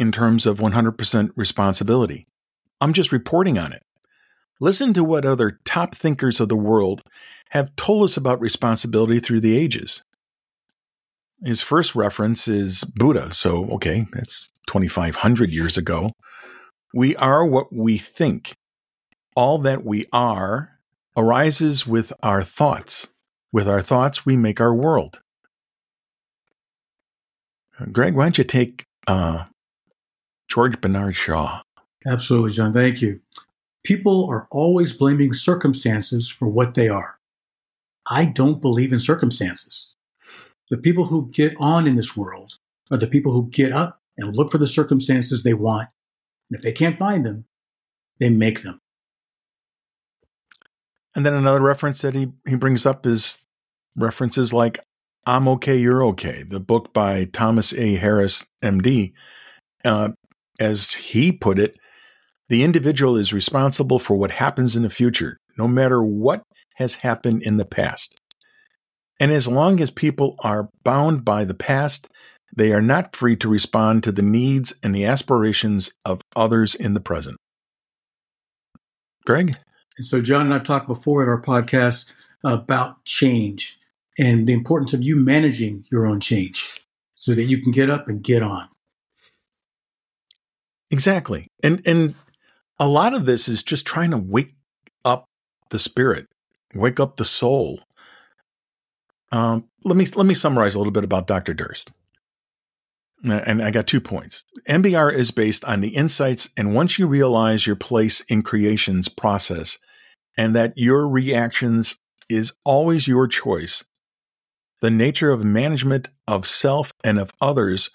in 0.02 0.10
terms 0.10 0.46
of 0.46 0.58
100% 0.58 1.30
responsibility. 1.36 2.26
I'm 2.80 2.92
just 2.92 3.12
reporting 3.12 3.56
on 3.56 3.72
it. 3.72 3.84
Listen 4.60 4.92
to 4.94 5.04
what 5.04 5.24
other 5.24 5.60
top 5.64 5.94
thinkers 5.94 6.40
of 6.40 6.48
the 6.48 6.56
world 6.56 7.02
have 7.50 7.74
told 7.76 8.02
us 8.02 8.16
about 8.16 8.40
responsibility 8.40 9.20
through 9.20 9.40
the 9.40 9.56
ages. 9.56 10.04
His 11.44 11.62
first 11.62 11.94
reference 11.94 12.48
is 12.48 12.82
Buddha, 12.82 13.32
so 13.32 13.66
okay, 13.74 14.06
that's 14.12 14.48
2,500 14.66 15.50
years 15.50 15.76
ago. 15.76 16.10
We 16.92 17.14
are 17.14 17.46
what 17.46 17.72
we 17.72 17.96
think. 17.96 18.54
All 19.36 19.58
that 19.58 19.84
we 19.84 20.06
are 20.12 20.80
arises 21.16 21.86
with 21.86 22.12
our 22.24 22.42
thoughts. 22.42 23.06
With 23.52 23.68
our 23.68 23.80
thoughts, 23.80 24.26
we 24.26 24.36
make 24.36 24.60
our 24.60 24.74
world. 24.74 25.20
Greg, 27.92 28.14
why 28.14 28.24
don't 28.24 28.38
you 28.38 28.44
take 28.44 28.84
uh, 29.06 29.44
George 30.52 30.78
Bernard 30.82 31.16
Shaw? 31.16 31.62
Absolutely, 32.06 32.52
John. 32.52 32.74
Thank 32.74 33.00
you. 33.00 33.18
People 33.84 34.28
are 34.30 34.46
always 34.50 34.92
blaming 34.92 35.32
circumstances 35.32 36.28
for 36.28 36.46
what 36.46 36.74
they 36.74 36.88
are. 36.88 37.18
I 38.10 38.26
don't 38.26 38.60
believe 38.60 38.92
in 38.92 38.98
circumstances. 38.98 39.94
The 40.68 40.76
people 40.76 41.04
who 41.04 41.30
get 41.30 41.54
on 41.58 41.86
in 41.86 41.94
this 41.94 42.14
world 42.14 42.58
are 42.90 42.98
the 42.98 43.06
people 43.06 43.32
who 43.32 43.48
get 43.48 43.72
up 43.72 44.02
and 44.18 44.36
look 44.36 44.50
for 44.50 44.58
the 44.58 44.66
circumstances 44.66 45.42
they 45.42 45.54
want 45.54 45.88
and 46.50 46.58
if 46.58 46.62
they 46.62 46.72
can't 46.72 46.98
find 46.98 47.24
them, 47.24 47.46
they 48.20 48.28
make 48.28 48.62
them. 48.62 48.78
And 51.14 51.24
then 51.24 51.32
another 51.32 51.62
reference 51.62 52.02
that 52.02 52.14
he, 52.14 52.32
he 52.46 52.56
brings 52.56 52.84
up 52.84 53.06
is 53.06 53.46
references 53.96 54.52
like 54.52 54.78
I'm 55.24 55.48
okay, 55.48 55.78
you're 55.78 56.04
okay, 56.08 56.42
the 56.42 56.60
book 56.60 56.92
by 56.92 57.24
Thomas 57.24 57.72
A. 57.72 57.94
Harris, 57.94 58.50
MD. 58.62 59.14
Uh, 59.82 60.10
as 60.62 60.92
he 60.92 61.32
put 61.32 61.58
it, 61.58 61.76
the 62.48 62.62
individual 62.62 63.16
is 63.16 63.32
responsible 63.32 63.98
for 63.98 64.16
what 64.16 64.30
happens 64.30 64.76
in 64.76 64.82
the 64.82 64.90
future, 64.90 65.38
no 65.58 65.66
matter 65.66 66.02
what 66.02 66.42
has 66.76 66.94
happened 66.96 67.42
in 67.42 67.56
the 67.56 67.64
past. 67.64 68.14
And 69.18 69.32
as 69.32 69.48
long 69.48 69.80
as 69.80 69.90
people 69.90 70.36
are 70.40 70.68
bound 70.84 71.24
by 71.24 71.44
the 71.44 71.54
past, 71.54 72.08
they 72.54 72.72
are 72.72 72.82
not 72.82 73.16
free 73.16 73.36
to 73.36 73.48
respond 73.48 74.04
to 74.04 74.12
the 74.12 74.22
needs 74.22 74.72
and 74.82 74.94
the 74.94 75.06
aspirations 75.06 75.92
of 76.04 76.20
others 76.36 76.74
in 76.74 76.94
the 76.94 77.00
present. 77.00 77.36
Greg? 79.24 79.52
So, 79.98 80.20
John 80.20 80.46
and 80.46 80.54
I've 80.54 80.64
talked 80.64 80.88
before 80.88 81.22
in 81.22 81.28
our 81.28 81.40
podcast 81.40 82.12
about 82.44 83.04
change 83.04 83.78
and 84.18 84.46
the 84.46 84.52
importance 84.52 84.92
of 84.92 85.02
you 85.02 85.16
managing 85.16 85.84
your 85.90 86.06
own 86.06 86.20
change 86.20 86.70
so 87.14 87.34
that 87.34 87.44
you 87.44 87.60
can 87.62 87.72
get 87.72 87.90
up 87.90 88.08
and 88.08 88.22
get 88.22 88.42
on. 88.42 88.68
Exactly. 90.92 91.48
And 91.64 91.82
and 91.84 92.14
a 92.78 92.86
lot 92.86 93.14
of 93.14 93.26
this 93.26 93.48
is 93.48 93.64
just 93.64 93.86
trying 93.86 94.12
to 94.12 94.18
wake 94.18 94.52
up 95.04 95.24
the 95.70 95.80
spirit, 95.80 96.28
wake 96.74 97.00
up 97.00 97.16
the 97.16 97.24
soul. 97.24 97.80
Um, 99.32 99.64
let 99.84 99.96
me 99.96 100.06
let 100.14 100.26
me 100.26 100.34
summarize 100.34 100.76
a 100.76 100.78
little 100.78 100.92
bit 100.92 101.04
about 101.04 101.26
Dr. 101.26 101.54
Durst 101.54 101.90
and 103.24 103.62
I 103.62 103.70
got 103.70 103.86
two 103.86 104.00
points. 104.00 104.44
MBR 104.68 105.12
is 105.14 105.30
based 105.30 105.64
on 105.64 105.80
the 105.80 105.96
insights, 105.96 106.50
and 106.56 106.74
once 106.74 106.98
you 106.98 107.06
realize 107.06 107.66
your 107.66 107.76
place 107.76 108.20
in 108.22 108.42
creation's 108.42 109.08
process 109.08 109.78
and 110.36 110.56
that 110.56 110.72
your 110.76 111.08
reactions 111.08 111.96
is 112.28 112.52
always 112.64 113.06
your 113.06 113.28
choice, 113.28 113.84
the 114.80 114.90
nature 114.90 115.30
of 115.30 115.44
management 115.44 116.08
of 116.26 116.46
self 116.46 116.92
and 117.04 117.18
of 117.18 117.30
others 117.40 117.90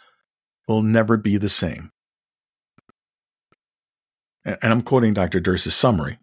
will 0.68 0.82
never 0.82 1.18
be 1.18 1.38
the 1.38 1.50
same. 1.50 1.92
And 4.48 4.72
I'm 4.74 4.82
quoting 4.82 5.14
Dr. 5.14 5.42
Durst's 5.42 5.76
summary. 5.76 6.20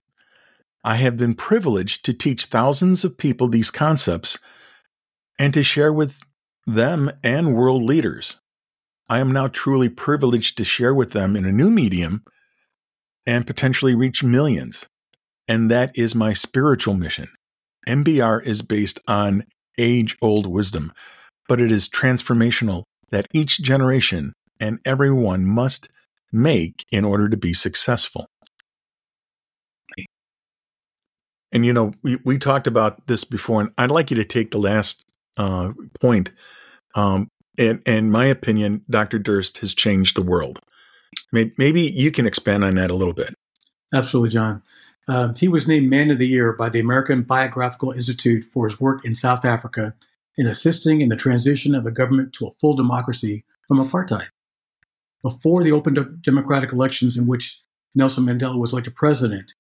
I 0.82 0.96
have 0.96 1.16
been 1.16 1.34
privileged 1.34 2.04
to 2.06 2.14
teach 2.14 2.46
thousands 2.46 3.04
of 3.04 3.18
people 3.18 3.48
these 3.48 3.70
concepts 3.70 4.38
and 5.38 5.52
to 5.52 5.62
share 5.62 5.92
with 5.92 6.20
them 6.66 7.10
and 7.22 7.54
world 7.54 7.82
leaders. 7.82 8.38
I 9.08 9.18
am 9.18 9.30
now 9.30 9.48
truly 9.48 9.90
privileged 9.90 10.56
to 10.56 10.64
share 10.64 10.94
with 10.94 11.12
them 11.12 11.36
in 11.36 11.44
a 11.44 11.52
new 11.52 11.70
medium 11.70 12.24
and 13.26 13.46
potentially 13.46 13.94
reach 13.94 14.24
millions. 14.24 14.88
And 15.46 15.70
that 15.70 15.92
is 15.94 16.14
my 16.14 16.32
spiritual 16.32 16.94
mission. 16.94 17.28
MBR 17.86 18.46
is 18.46 18.62
based 18.62 18.98
on 19.06 19.44
age 19.76 20.16
old 20.22 20.46
wisdom, 20.46 20.92
but 21.48 21.60
it 21.60 21.70
is 21.70 21.88
transformational 21.88 22.84
that 23.10 23.28
each 23.32 23.60
generation 23.60 24.32
and 24.58 24.78
everyone 24.86 25.44
must 25.44 25.88
make 26.34 26.84
in 26.90 27.04
order 27.04 27.28
to 27.28 27.36
be 27.36 27.54
successful. 27.54 28.26
And 31.52 31.64
you 31.64 31.72
know, 31.72 31.92
we, 32.02 32.16
we 32.24 32.36
talked 32.36 32.66
about 32.66 33.06
this 33.06 33.22
before, 33.22 33.60
and 33.60 33.70
I'd 33.78 33.92
like 33.92 34.10
you 34.10 34.16
to 34.16 34.24
take 34.24 34.50
the 34.50 34.58
last 34.58 35.04
uh, 35.38 35.70
point. 36.00 36.32
Um, 36.96 37.28
and, 37.56 37.80
in 37.86 38.10
my 38.10 38.26
opinion, 38.26 38.82
Dr. 38.90 39.20
Durst 39.20 39.58
has 39.58 39.72
changed 39.72 40.16
the 40.16 40.22
world. 40.22 40.58
Maybe 41.30 41.82
you 41.82 42.10
can 42.10 42.26
expand 42.26 42.64
on 42.64 42.74
that 42.74 42.90
a 42.90 42.94
little 42.94 43.14
bit. 43.14 43.34
Absolutely, 43.94 44.30
John. 44.30 44.62
Uh, 45.06 45.32
he 45.34 45.46
was 45.46 45.68
named 45.68 45.88
Man 45.88 46.10
of 46.10 46.18
the 46.18 46.26
Year 46.26 46.54
by 46.54 46.68
the 46.68 46.80
American 46.80 47.22
Biographical 47.22 47.92
Institute 47.92 48.44
for 48.52 48.66
his 48.66 48.80
work 48.80 49.04
in 49.04 49.14
South 49.14 49.44
Africa 49.44 49.94
in 50.36 50.48
assisting 50.48 51.00
in 51.00 51.08
the 51.08 51.16
transition 51.16 51.74
of 51.74 51.84
the 51.84 51.92
government 51.92 52.32
to 52.34 52.46
a 52.46 52.50
full 52.60 52.74
democracy 52.74 53.44
from 53.68 53.78
apartheid. 53.78 54.26
Before 55.24 55.64
the 55.64 55.72
open 55.72 56.20
democratic 56.20 56.70
elections 56.70 57.16
in 57.16 57.26
which 57.26 57.58
Nelson 57.94 58.26
Mandela 58.26 58.60
was 58.60 58.72
elected 58.72 58.94
president, 58.94 59.54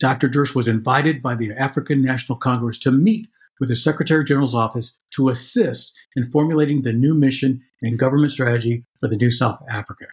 Dr. 0.00 0.28
Durst 0.28 0.54
was 0.54 0.68
invited 0.68 1.22
by 1.22 1.34
the 1.34 1.52
African 1.52 2.02
National 2.02 2.36
Congress 2.36 2.78
to 2.80 2.90
meet 2.90 3.26
with 3.58 3.70
the 3.70 3.76
Secretary 3.76 4.22
General's 4.22 4.54
office 4.54 4.98
to 5.12 5.30
assist 5.30 5.94
in 6.14 6.28
formulating 6.28 6.82
the 6.82 6.92
new 6.92 7.14
mission 7.14 7.62
and 7.80 7.98
government 7.98 8.32
strategy 8.32 8.84
for 9.00 9.08
the 9.08 9.16
new 9.16 9.30
South 9.30 9.62
Africa. 9.70 10.04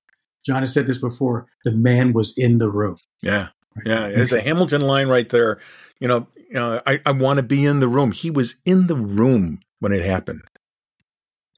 John 0.46 0.62
has 0.62 0.72
said 0.72 0.88
this 0.88 0.98
before 0.98 1.48
the 1.66 1.74
man 1.74 2.14
was 2.14 2.34
in 2.38 2.60
the 2.60 2.72
room. 2.72 2.98
Yeah. 3.22 3.50
Yeah. 3.86 4.08
There's 4.08 4.32
a 4.32 4.40
Hamilton 4.40 4.82
line 4.82 5.10
right 5.10 5.28
there. 5.28 5.60
You 6.00 6.08
know, 6.08 6.28
you 6.38 6.54
know 6.54 6.82
I, 6.88 7.02
I 7.06 7.12
want 7.12 7.36
to 7.38 7.44
be 7.44 7.66
in 7.66 7.82
the 7.82 7.90
room. 7.90 8.14
He 8.14 8.32
was 8.32 8.56
in 8.66 8.88
the 8.88 8.96
room 8.96 9.60
when 9.80 9.92
it 9.92 10.06
happened. 10.06 10.44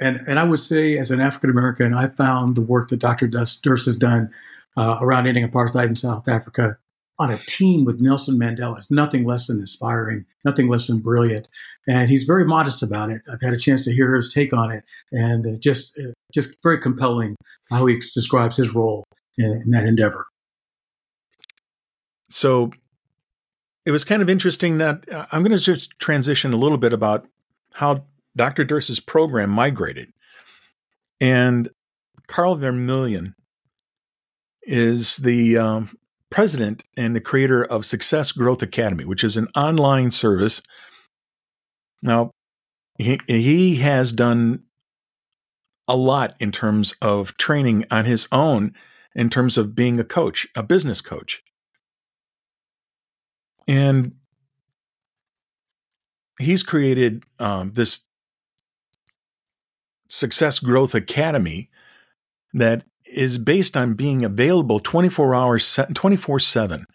And, 0.02 0.22
and 0.28 0.40
I 0.40 0.44
would 0.44 0.60
say, 0.60 0.98
as 0.98 1.12
an 1.12 1.22
African 1.22 1.50
American, 1.50 1.94
I 1.94 2.08
found 2.08 2.56
the 2.56 2.62
work 2.62 2.90
that 2.90 3.00
Dr. 3.00 3.28
Durst 3.28 3.64
has 3.86 3.96
done 3.96 4.30
uh, 4.76 4.98
around 5.02 5.28
ending 5.28 5.48
apartheid 5.48 5.88
in 5.88 5.96
South 5.96 6.28
Africa 6.28 6.78
on 7.20 7.30
a 7.30 7.38
team 7.46 7.86
with 7.86 8.02
Nelson 8.02 8.36
Mandela 8.36 8.80
is 8.80 8.90
nothing 8.90 9.26
less 9.26 9.46
than 9.46 9.60
inspiring, 9.60 10.26
nothing 10.44 10.68
less 10.68 10.88
than 10.88 11.00
brilliant. 11.00 11.48
And 11.88 12.10
he's 12.10 12.24
very 12.24 12.46
modest 12.46 12.82
about 12.82 13.12
it. 13.12 13.22
I've 13.32 13.42
had 13.42 13.54
a 13.54 13.60
chance 13.60 13.84
to 13.86 13.94
hear 13.94 14.16
his 14.16 14.34
take 14.34 14.54
on 14.54 14.72
it, 14.72 14.84
and 15.12 15.46
uh, 15.46 15.58
just 15.60 15.98
uh, 16.00 16.14
just 16.34 16.50
very 16.64 16.80
compelling 16.80 17.36
how 17.70 17.86
he 17.86 17.96
describes 17.96 18.58
his 18.58 18.74
role 18.74 19.04
in, 19.38 19.62
in 19.66 19.72
that 19.72 19.86
endeavor. 19.86 20.26
So 22.30 22.72
it 23.86 23.92
was 23.92 24.04
kind 24.04 24.24
of 24.24 24.30
interesting 24.30 24.80
that 24.80 25.08
uh, 25.14 25.28
I'm 25.32 25.44
going 25.44 25.56
to 25.56 25.64
just 25.64 26.00
transition 26.00 26.54
a 26.54 26.58
little 26.58 26.78
bit 26.80 26.94
about 26.94 27.28
how 27.74 28.06
Dr. 28.36 28.64
Durst's 28.64 29.00
program 29.00 29.50
migrated. 29.50 30.14
And 31.20 31.70
Karel 32.28 32.58
Vermeulen 32.58 33.34
is 34.64 35.18
the 35.18 35.58
um, 35.58 35.98
president 36.30 36.84
and 36.96 37.16
the 37.16 37.22
creator 37.22 37.64
of 37.64 37.86
Success 37.86 38.32
Growth 38.32 38.62
Academy, 38.62 39.06
which 39.06 39.24
is 39.24 39.38
an 39.38 39.48
online 39.56 40.12
service. 40.12 40.62
Now, 42.02 42.32
he, 42.98 43.20
he 43.28 43.76
has 43.78 44.14
done 44.14 44.64
a 45.88 45.96
lot 45.96 46.36
in 46.40 46.52
terms 46.52 46.96
of 47.02 47.36
training 47.38 47.86
on 47.92 48.06
his 48.06 48.28
own, 48.32 48.74
in 49.14 49.30
terms 49.30 49.58
of 49.58 49.76
being 49.76 50.00
a 50.00 50.04
coach, 50.04 50.48
a 50.56 50.64
business 50.64 51.02
coach. 51.02 51.44
And 53.68 54.14
he's 56.40 56.64
created 56.64 57.24
um, 57.40 57.74
this 57.74 58.08
Success 60.12 60.60
Growth 60.60 60.94
Academy 60.94 61.70
that 62.54 62.84
is 63.06 63.38
based 63.38 63.76
on 63.76 63.94
being 63.96 64.24
available 64.24 64.80
24 64.80 65.34
hours, 65.34 65.80
24 65.94 66.40
7. 66.40 66.86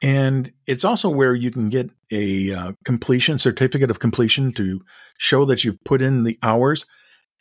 And 0.00 0.52
it's 0.66 0.84
also 0.84 1.10
where 1.10 1.34
you 1.34 1.50
can 1.50 1.70
get 1.70 1.90
a 2.12 2.54
uh, 2.54 2.72
completion 2.84 3.38
certificate 3.38 3.90
of 3.90 3.98
completion 3.98 4.52
to 4.52 4.80
show 5.18 5.44
that 5.46 5.64
you've 5.64 5.82
put 5.84 6.00
in 6.00 6.22
the 6.22 6.38
hours. 6.42 6.86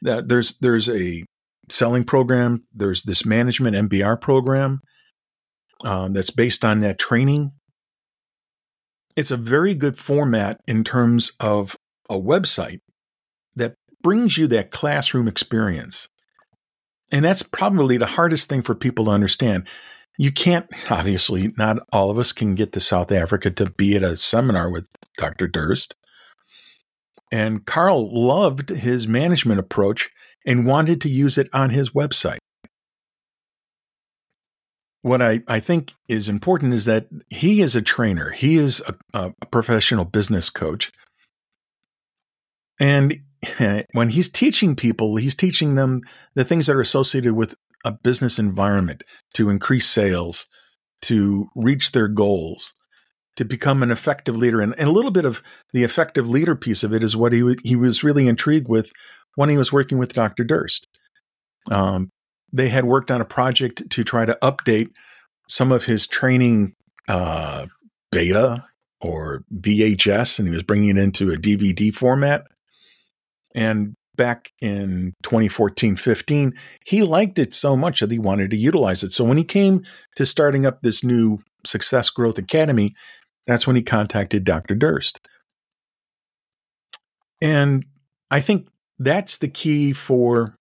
That 0.02 0.28
there's 0.28 0.58
there's 0.60 0.90
a 0.90 1.24
selling 1.70 2.04
program. 2.04 2.64
There's 2.74 3.04
this 3.04 3.26
management 3.26 3.76
MBR 3.76 4.20
program 4.20 4.82
um, 5.84 6.14
that's 6.14 6.32
based 6.32 6.66
on 6.66 6.82
that 6.82 6.98
training 6.98 7.52
it's 9.18 9.32
a 9.32 9.38
very 9.38 9.74
good 9.74 9.98
format 9.98 10.62
in 10.68 10.84
terms 10.84 11.32
of 11.40 11.76
a 12.08 12.14
website 12.14 12.80
that 13.56 13.74
brings 14.02 14.38
you 14.38 14.48
that 14.48 14.72
classroom 14.72 15.28
experience. 15.28 16.08
And 17.12 17.26
that's 17.26 17.44
probably 17.44 17.98
the 17.98 18.06
hardest 18.06 18.50
thing 18.50 18.62
for 18.62 18.76
people 18.76 19.06
to 19.06 19.12
understand. 19.12 19.68
You 20.18 20.32
can't, 20.32 20.68
obviously, 20.90 21.54
not 21.58 21.78
all 21.92 22.10
of 22.10 22.20
us 22.20 22.32
can 22.32 22.56
get 22.56 22.74
to 22.74 22.80
South 22.80 23.12
Africa 23.12 23.52
to 23.52 23.70
be 23.72 23.96
at 23.96 24.04
a 24.04 24.18
seminar 24.18 24.70
with 24.70 24.88
Dr. 25.18 25.48
Durst. 25.48 25.96
And 27.32 27.66
Karel 27.66 28.10
loved 28.14 28.70
his 28.70 29.08
management 29.08 29.60
approach 29.60 30.10
and 30.46 30.66
wanted 30.66 31.02
to 31.02 31.10
use 31.10 31.38
it 31.38 31.50
on 31.54 31.72
his 31.72 31.90
website 31.90 32.40
what 35.08 35.22
I, 35.22 35.42
I 35.48 35.60
think 35.60 35.94
is 36.08 36.28
important 36.28 36.74
is 36.74 36.86
that 36.86 37.08
he 37.30 37.62
is 37.62 37.76
a 37.76 37.82
trainer. 37.82 38.32
He 38.32 38.58
is 38.58 38.84
a, 39.14 39.32
a 39.42 39.46
professional 39.48 40.06
business 40.06 40.50
coach. 40.50 40.92
And 42.80 43.22
when 43.94 44.10
he's 44.10 44.30
teaching 44.30 44.76
people, 44.76 45.16
he's 45.18 45.36
teaching 45.36 45.76
them 45.76 46.02
the 46.36 46.44
things 46.44 46.68
that 46.68 46.76
are 46.76 46.82
associated 46.82 47.34
with 47.34 47.56
a 47.86 47.92
business 47.92 48.40
environment 48.40 49.04
to 49.34 49.50
increase 49.50 49.88
sales, 49.88 50.48
to 51.04 51.48
reach 51.56 51.92
their 51.92 52.08
goals, 52.08 52.74
to 53.36 53.46
become 53.46 53.84
an 53.84 53.92
effective 53.92 54.36
leader. 54.36 54.62
And, 54.62 54.74
and 54.78 54.90
a 54.90 54.92
little 54.92 55.12
bit 55.12 55.26
of 55.26 55.42
the 55.74 55.84
effective 55.84 56.30
leader 56.30 56.56
piece 56.56 56.84
of 56.84 56.94
it 56.94 57.04
is 57.04 57.16
what 57.16 57.34
he, 57.34 57.56
he 57.64 57.76
was 57.76 58.04
really 58.04 58.28
intrigued 58.28 58.68
with 58.68 58.92
when 59.36 59.50
he 59.50 59.58
was 59.58 59.72
working 59.72 59.98
with 59.98 60.14
Dr. 60.14 60.44
Durst. 60.44 60.88
Um, 61.70 62.10
they 62.52 62.70
had 62.70 62.86
worked 62.86 63.12
on 63.12 63.22
a 63.22 63.26
project 63.26 63.90
to 63.92 64.04
try 64.04 64.26
to 64.26 64.38
update 64.42 64.90
some 65.50 65.72
of 65.72 65.86
his 65.86 66.08
training 66.08 66.74
uh, 67.08 67.68
beta 68.12 68.66
or 69.00 69.44
VHS, 69.54 70.40
and 70.40 70.48
he 70.48 70.54
was 70.54 70.64
bringing 70.64 70.90
it 70.90 70.98
into 70.98 71.32
a 71.32 71.38
DVD 71.38 71.94
format. 71.94 72.44
And 73.58 73.96
back 74.16 74.52
in 74.62 75.14
2014 75.24 75.96
15, 75.96 76.54
he 76.86 77.02
liked 77.02 77.40
it 77.40 77.56
so 77.56 77.76
much 77.76 78.00
that 78.00 78.12
he 78.12 78.20
wanted 78.20 78.52
to 78.52 78.58
utilize 78.58 79.04
it. 79.04 79.12
So 79.12 79.24
when 79.24 79.38
he 79.38 79.44
came 79.44 79.84
to 80.16 80.26
starting 80.28 80.66
up 80.66 80.82
this 80.82 81.04
new 81.04 81.40
Success 81.66 82.12
Growth 82.12 82.38
Academy, 82.38 82.94
that's 83.48 83.66
when 83.66 83.76
he 83.76 83.82
contacted 83.82 84.44
Dr. 84.44 84.76
Durst. 84.76 85.20
And 87.42 87.84
I 88.30 88.42
think 88.42 88.68
that's 89.00 89.38
the 89.38 89.48
key 89.48 89.92
for 89.92 90.56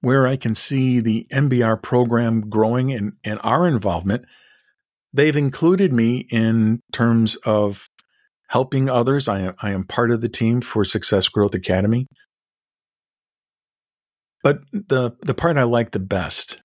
where 0.00 0.26
I 0.26 0.36
can 0.36 0.56
see 0.56 1.00
the 1.00 1.26
MBR 1.32 1.82
program 1.82 2.48
growing 2.50 2.92
and, 2.92 3.12
and 3.22 3.38
our 3.44 3.66
involvement, 3.68 4.24
they've 5.12 5.36
included 5.36 5.92
me 5.92 6.26
in 6.30 6.80
terms 6.92 7.36
of 7.36 7.88
helping 8.48 8.88
others. 8.88 9.28
I 9.28 9.40
am, 9.40 9.54
I 9.60 9.70
am 9.70 9.84
part 9.84 10.10
of 10.10 10.20
the 10.20 10.28
team 10.28 10.60
for 10.60 10.84
Success 10.84 11.28
Growth 11.28 11.54
Academy. 11.54 12.06
But 14.42 14.60
the, 14.72 15.12
the 15.22 15.34
part 15.34 15.56
I 15.56 15.62
like 15.62 15.92
the 15.92 15.98
best 15.98 16.60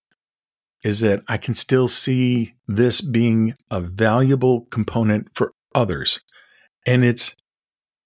is 0.83 0.99
that 1.01 1.23
I 1.27 1.37
can 1.37 1.55
still 1.55 1.87
see 1.87 2.53
this 2.67 3.01
being 3.01 3.53
a 3.69 3.81
valuable 3.81 4.67
component 4.69 5.27
for 5.33 5.53
others. 5.75 6.19
And 6.85 7.03
it's 7.03 7.35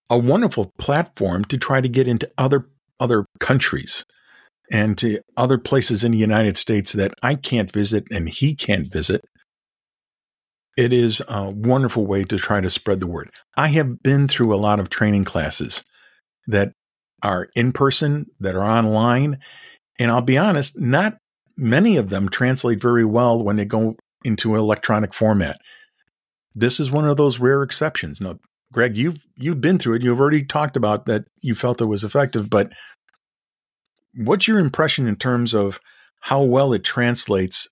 a 0.09 0.17
wonderful 0.17 0.71
platform 0.77 1.45
to 1.45 1.57
try 1.57 1.81
to 1.81 1.89
get 1.89 2.07
into 2.07 2.29
other 2.37 2.67
other 2.99 3.25
countries 3.39 4.05
and 4.71 4.97
to 4.97 5.19
other 5.35 5.57
places 5.57 6.03
in 6.03 6.11
the 6.11 6.17
United 6.17 6.55
States 6.57 6.93
that 6.93 7.13
I 7.21 7.35
can't 7.35 7.71
visit 7.71 8.05
and 8.11 8.29
he 8.29 8.55
can't 8.55 8.91
visit. 8.91 9.21
It 10.75 10.91
is 10.91 11.21
a 11.27 11.49
wonderful 11.51 12.05
way 12.05 12.23
to 12.25 12.37
try 12.37 12.61
to 12.61 12.69
spread 12.69 12.99
the 12.99 13.07
word. 13.07 13.29
I 13.55 13.67
have 13.69 14.01
been 14.01 14.27
through 14.27 14.53
a 14.53 14.57
lot 14.57 14.79
of 14.79 14.89
training 14.89 15.23
classes 15.23 15.83
that 16.47 16.73
are 17.21 17.49
in 17.55 17.71
person, 17.71 18.25
that 18.39 18.55
are 18.55 18.63
online. 18.63 19.39
And 19.99 20.11
I'll 20.11 20.21
be 20.21 20.37
honest, 20.37 20.79
not 20.79 21.17
many 21.55 21.97
of 21.97 22.09
them 22.09 22.27
translate 22.27 22.81
very 22.81 23.05
well 23.05 23.41
when 23.41 23.55
they 23.55 23.65
go 23.65 23.95
into 24.23 24.53
an 24.53 24.59
electronic 24.59 25.13
format. 25.13 25.59
This 26.55 26.79
is 26.79 26.91
one 26.91 27.07
of 27.07 27.17
those 27.17 27.39
rare 27.39 27.63
exceptions. 27.63 28.19
Now, 28.19 28.39
Greg, 28.71 28.97
you've 28.97 29.23
you've 29.35 29.61
been 29.61 29.77
through 29.77 29.95
it. 29.95 30.03
You've 30.03 30.19
already 30.19 30.43
talked 30.43 30.75
about 30.75 31.05
that 31.05 31.25
you 31.41 31.53
felt 31.53 31.81
it 31.81 31.85
was 31.85 32.03
effective, 32.03 32.49
but 32.49 32.71
what's 34.15 34.47
your 34.47 34.59
impression 34.59 35.07
in 35.07 35.15
terms 35.15 35.53
of 35.53 35.79
how 36.21 36.41
well 36.41 36.73
it 36.73 36.83
translates 36.83 37.67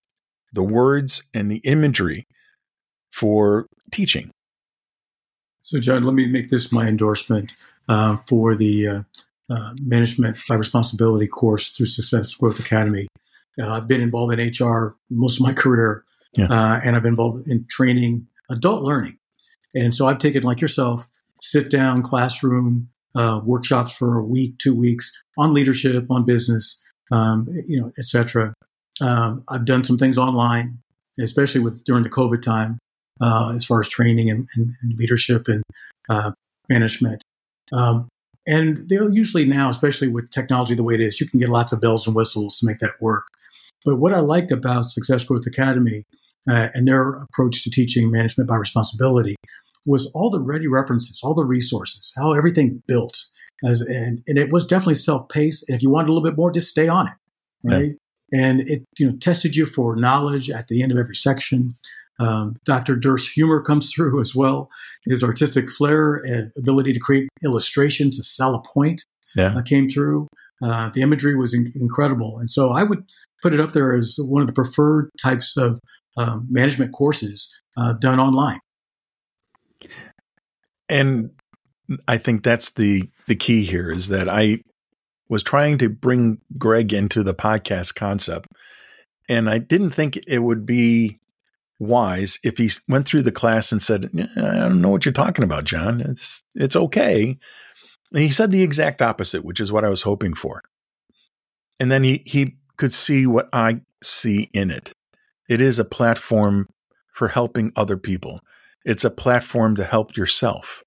the 0.53 0.63
words 0.63 1.23
and 1.33 1.51
the 1.51 1.57
imagery 1.57 2.27
for 3.12 3.67
teaching? 3.91 4.32
So, 5.62 5.80
John, 5.80 6.04
let 6.04 6.15
me 6.15 6.26
make 6.26 6.50
this 6.50 6.71
my 6.71 6.88
endorsement 6.88 7.54
uh, 7.88 8.17
for 8.28 8.56
the 8.56 8.88
uh, 8.88 9.02
uh, 9.50 9.74
Management 9.82 10.38
by 10.47 10.56
Responsibility 10.56 11.28
course 11.28 11.69
through 11.69 11.86
Success 11.86 12.34
Growth 12.36 12.60
Academy. 12.60 13.08
Uh, 13.60 13.69
I've 13.69 13.88
been 13.88 14.02
involved 14.02 14.38
in 14.38 14.39
HR 14.39 14.95
most 15.10 15.39
of 15.39 15.43
my 15.43 15.54
career, 15.54 16.04
yeah. 16.38 16.45
Uh, 16.45 16.80
and 16.84 16.95
I've 16.95 17.04
been 17.04 17.13
involved 17.13 17.47
in 17.47 17.65
training 17.69 18.26
adult 18.50 18.84
learning. 18.84 19.17
And 19.76 19.93
so 19.93 20.08
I've 20.08 20.17
taken, 20.17 20.43
like 20.43 20.62
yourself, 20.62 21.06
sit 21.41 21.69
down 21.69 22.02
classroom 22.02 22.89
uh, 23.15 23.41
workshops 23.43 23.91
for 23.91 24.17
a 24.17 24.24
week, 24.24 24.58
two 24.58 24.74
weeks 24.74 25.12
on 25.38 25.54
leadership, 25.54 26.06
on 26.10 26.26
business, 26.26 26.82
um, 27.12 27.47
you 27.67 27.80
know, 27.80 27.88
etc. 28.00 28.54
Um, 29.02 29.43
I've 29.50 29.65
done 29.65 29.84
some 29.84 29.97
things 29.97 30.17
online, 30.17 30.78
especially 31.19 31.62
with 31.62 31.84
during 31.84 32.04
the 32.04 32.10
COVID 32.10 32.41
time, 32.41 32.80
uh, 33.21 33.53
as 33.55 33.65
far 33.65 33.79
as 33.79 33.88
training 33.88 34.29
and, 34.29 34.47
and, 34.55 34.71
and 34.81 34.93
leadership 34.97 35.47
and 35.47 35.63
uh, 36.10 36.31
management. 36.69 37.23
Um, 37.71 38.07
and 38.47 38.77
they'll 38.89 39.13
usually 39.13 39.45
now, 39.45 39.69
especially 39.69 40.07
with 40.07 40.29
technology 40.31 40.73
the 40.73 40.84
way 40.84 40.95
it 40.95 41.01
is, 41.01 41.21
you 41.21 41.27
can 41.27 41.39
get 41.39 41.49
lots 41.49 41.71
of 41.71 41.79
bells 41.79 42.07
and 42.07 42.15
whistles 42.15 42.57
to 42.57 42.65
make 42.65 42.79
that 42.79 42.99
work. 42.99 43.25
But 43.86 43.97
what 43.97 44.13
I 44.13 44.19
liked 44.19 44.51
about 44.51 44.86
Success 44.86 45.23
Growth 45.23 45.45
Academy 45.45 46.03
uh, 46.49 46.69
and 46.73 46.88
their 46.88 47.13
approach 47.13 47.63
to 47.63 47.69
teaching 47.69 48.12
management 48.12 48.49
by 48.49 48.55
responsibility 48.55 49.36
was 49.86 50.05
all 50.13 50.29
the 50.29 50.39
ready 50.39 50.67
references, 50.67 51.21
all 51.23 51.34
the 51.34 51.45
resources, 51.45 52.13
how 52.15 52.34
everything 52.34 52.81
built. 52.88 53.25
As, 53.63 53.81
and, 53.81 54.23
and 54.27 54.38
it 54.39 54.51
was 54.51 54.65
definitely 54.65 54.95
self-paced. 54.95 55.65
And 55.67 55.75
if 55.75 55.84
you 55.84 55.89
wanted 55.89 56.10
a 56.10 56.13
little 56.13 56.27
bit 56.27 56.38
more, 56.38 56.51
just 56.51 56.69
stay 56.69 56.88
on 56.88 57.07
it. 57.07 57.13
Right. 57.63 57.91
Yeah. 58.31 58.39
And 58.39 58.62
it, 58.62 58.84
you 58.97 59.07
know, 59.07 59.15
tested 59.17 59.55
you 59.55 59.65
for 59.65 59.95
knowledge 59.95 60.49
at 60.49 60.67
the 60.67 60.81
end 60.81 60.91
of 60.91 60.97
every 60.97 61.15
section. 61.15 61.73
Um, 62.21 62.55
Dr. 62.65 62.95
Durst's 62.95 63.31
humor 63.31 63.62
comes 63.62 63.91
through 63.91 64.19
as 64.19 64.36
well. 64.36 64.69
His 65.05 65.23
artistic 65.23 65.69
flair 65.69 66.15
and 66.15 66.51
ability 66.57 66.93
to 66.93 66.99
create 66.99 67.29
illustrations 67.43 68.17
to 68.17 68.23
sell 68.23 68.53
a 68.53 68.62
point 68.62 69.03
yeah. 69.36 69.55
uh, 69.57 69.62
came 69.63 69.89
through. 69.89 70.27
Uh, 70.63 70.89
the 70.93 71.01
imagery 71.01 71.36
was 71.36 71.53
in- 71.53 71.71
incredible. 71.75 72.38
And 72.38 72.49
so 72.49 72.71
I 72.71 72.84
would 72.84 73.03
put 73.41 73.53
it 73.53 73.60
up 73.60 73.71
there 73.71 73.97
as 73.97 74.17
one 74.19 74.41
of 74.41 74.47
the 74.47 74.53
preferred 74.53 75.10
types 75.19 75.57
of 75.57 75.79
um, 76.17 76.47
management 76.49 76.93
courses 76.93 77.49
uh, 77.77 77.93
done 77.93 78.19
online. 78.19 78.60
And 80.88 81.31
I 82.07 82.17
think 82.17 82.43
that's 82.43 82.71
the 82.71 83.03
the 83.27 83.36
key 83.36 83.63
here 83.63 83.91
is 83.91 84.10
that 84.10 84.29
I 84.29 84.60
was 85.29 85.41
trying 85.41 85.77
to 85.79 85.89
bring 85.89 86.39
Greg 86.57 86.93
into 86.93 87.23
the 87.23 87.34
podcast 87.34 87.95
concept, 87.95 88.49
and 89.29 89.49
I 89.49 89.57
didn't 89.57 89.91
think 89.91 90.19
it 90.27 90.39
would 90.39 90.65
be 90.65 91.20
wise 91.81 92.37
if 92.43 92.59
he 92.59 92.69
went 92.87 93.07
through 93.07 93.23
the 93.23 93.31
class 93.31 93.71
and 93.71 93.81
said, 93.81 94.09
"I 94.37 94.59
don't 94.59 94.81
know 94.81 94.89
what 94.89 95.03
you're 95.03 95.11
talking 95.11 95.43
about, 95.43 95.65
John. 95.65 95.99
It's 95.99 96.43
it's 96.55 96.75
okay." 96.75 97.37
And 98.11 98.21
he 98.21 98.29
said 98.29 98.51
the 98.51 98.61
exact 98.61 99.01
opposite, 99.01 99.43
which 99.43 99.59
is 99.59 99.71
what 99.71 99.83
I 99.83 99.89
was 99.89 100.03
hoping 100.03 100.35
for. 100.35 100.61
And 101.79 101.91
then 101.91 102.03
he 102.03 102.23
he 102.25 102.57
could 102.77 102.93
see 102.93 103.25
what 103.25 103.49
I 103.51 103.81
see 104.03 104.49
in 104.53 104.69
it. 104.69 104.93
It 105.49 105.59
is 105.59 105.79
a 105.79 105.85
platform 105.85 106.69
for 107.11 107.29
helping 107.29 107.73
other 107.75 107.97
people. 107.97 108.41
It's 108.85 109.03
a 109.03 109.09
platform 109.09 109.75
to 109.75 109.83
help 109.83 110.15
yourself. 110.15 110.83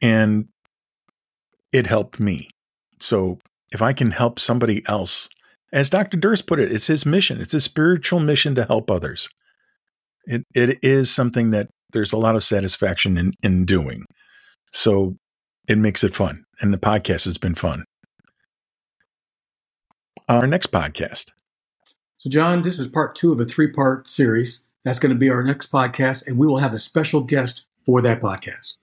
And 0.00 0.48
it 1.72 1.86
helped 1.86 2.20
me. 2.20 2.50
So 3.00 3.38
if 3.72 3.82
I 3.82 3.92
can 3.92 4.12
help 4.12 4.38
somebody 4.38 4.82
else, 4.86 5.28
as 5.72 5.90
Dr. 5.90 6.16
Durst 6.16 6.46
put 6.46 6.60
it, 6.60 6.72
it's 6.72 6.86
his 6.86 7.04
mission. 7.04 7.40
It's 7.40 7.54
a 7.54 7.60
spiritual 7.60 8.20
mission 8.20 8.54
to 8.54 8.64
help 8.64 8.90
others. 8.90 9.28
It 10.26 10.44
it 10.54 10.78
is 10.82 11.10
something 11.10 11.50
that 11.50 11.68
there's 11.92 12.12
a 12.12 12.18
lot 12.18 12.36
of 12.36 12.42
satisfaction 12.42 13.16
in, 13.16 13.32
in 13.42 13.64
doing. 13.64 14.04
So 14.72 15.16
it 15.68 15.78
makes 15.78 16.04
it 16.04 16.14
fun. 16.14 16.44
And 16.60 16.72
the 16.72 16.78
podcast 16.78 17.24
has 17.24 17.38
been 17.38 17.54
fun. 17.54 17.84
Our 20.28 20.46
next 20.46 20.72
podcast. 20.72 21.26
So, 22.16 22.30
John, 22.30 22.62
this 22.62 22.78
is 22.78 22.88
part 22.88 23.14
two 23.14 23.32
of 23.32 23.40
a 23.40 23.44
three 23.44 23.70
part 23.70 24.08
series. 24.08 24.68
That's 24.84 24.98
going 24.98 25.10
to 25.10 25.18
be 25.18 25.30
our 25.30 25.42
next 25.42 25.70
podcast, 25.70 26.26
and 26.26 26.38
we 26.38 26.46
will 26.46 26.58
have 26.58 26.72
a 26.72 26.78
special 26.78 27.20
guest 27.20 27.66
for 27.84 28.00
that 28.02 28.20
podcast. 28.20 28.78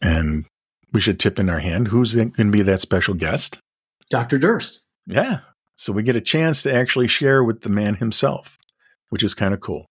And 0.00 0.46
we 0.92 1.00
should 1.00 1.18
tip 1.18 1.38
in 1.38 1.48
our 1.48 1.58
hand. 1.58 1.88
Who's 1.88 2.14
going 2.14 2.32
to 2.32 2.50
be 2.50 2.62
that 2.62 2.80
special 2.80 3.14
guest? 3.14 3.58
Dr. 4.10 4.38
Durst. 4.38 4.80
Yeah. 5.06 5.40
So 5.76 5.92
we 5.92 6.02
get 6.02 6.16
a 6.16 6.20
chance 6.20 6.62
to 6.62 6.72
actually 6.72 7.08
share 7.08 7.44
with 7.44 7.62
the 7.62 7.68
man 7.68 7.96
himself, 7.96 8.56
which 9.10 9.22
is 9.22 9.34
kind 9.34 9.52
of 9.52 9.60
cool. 9.60 9.86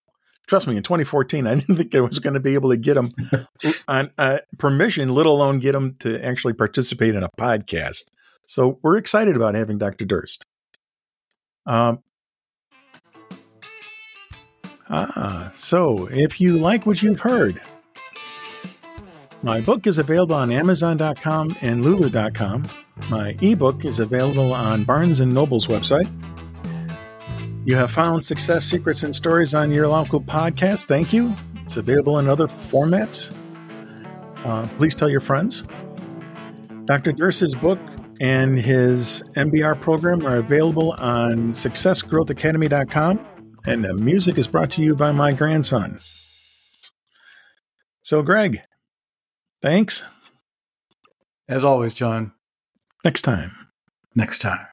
Trust 0.47 0.67
me, 0.67 0.77
in 0.77 0.83
2014, 0.83 1.45
I 1.45 1.55
didn't 1.59 1.75
think 1.75 1.93
I 1.93 2.01
was 2.01 2.19
going 2.19 2.33
to 2.33 2.39
be 2.39 2.53
able 2.53 2.69
to 2.71 2.77
get 2.77 2.97
him 2.97 3.13
on 3.87 4.11
uh, 4.17 4.39
permission, 4.57 5.13
let 5.13 5.25
alone 5.25 5.59
get 5.59 5.75
him 5.75 5.95
to 5.99 6.23
actually 6.23 6.53
participate 6.53 7.15
in 7.15 7.23
a 7.23 7.29
podcast. 7.37 8.09
So 8.45 8.79
we're 8.81 8.97
excited 8.97 9.35
about 9.35 9.55
having 9.55 9.77
Dr. 9.77 10.05
Durst. 10.05 10.45
Um, 11.65 11.99
Ah, 14.89 15.49
so 15.53 16.07
if 16.11 16.39
you 16.39 16.57
like 16.57 16.85
what 16.85 17.01
you've 17.01 17.19
heard, 17.19 17.61
my 19.43 19.59
book 19.61 19.85
is 19.85 19.97
available 19.97 20.35
on 20.35 20.51
Amazon.com 20.51 21.55
and 21.61 21.83
Lulu.com. 21.83 22.63
My 23.09 23.35
ebook 23.41 23.85
is 23.85 23.99
available 23.99 24.53
on 24.53 24.83
Barnes 24.85 25.19
& 25.19 25.21
Noble's 25.21 25.67
website. 25.67 26.09
You 27.67 27.75
have 27.75 27.91
found 27.91 28.23
success 28.23 28.63
secrets 28.63 29.03
and 29.03 29.13
stories 29.13 29.53
on 29.53 29.71
your 29.71 29.89
local 29.89 30.21
podcast. 30.21 30.85
Thank 30.85 31.11
you. 31.11 31.35
It's 31.63 31.75
available 31.75 32.17
in 32.19 32.29
other 32.29 32.47
formats. 32.47 33.35
Uh, 34.45 34.65
please 34.77 34.95
tell 34.95 35.09
your 35.09 35.19
friends. 35.19 35.65
Dr. 36.85 37.11
Durst's 37.11 37.53
book 37.55 37.77
and 38.21 38.57
his 38.57 39.21
MBR 39.35 39.81
program 39.81 40.25
are 40.25 40.37
available 40.37 40.93
on 40.93 41.49
successgrowthacademy.com 41.49 43.27
and 43.65 43.83
the 43.83 43.93
music 43.95 44.37
is 44.37 44.47
brought 44.47 44.71
to 44.71 44.81
you 44.81 44.95
by 44.95 45.11
my 45.11 45.33
grandson. 45.33 45.99
So, 48.01 48.21
Greg, 48.21 48.61
thanks. 49.61 50.05
As 51.49 51.65
always, 51.65 51.93
John. 51.93 52.31
Next 53.03 53.23
time. 53.23 53.51
Next 54.15 54.39
time. 54.39 54.67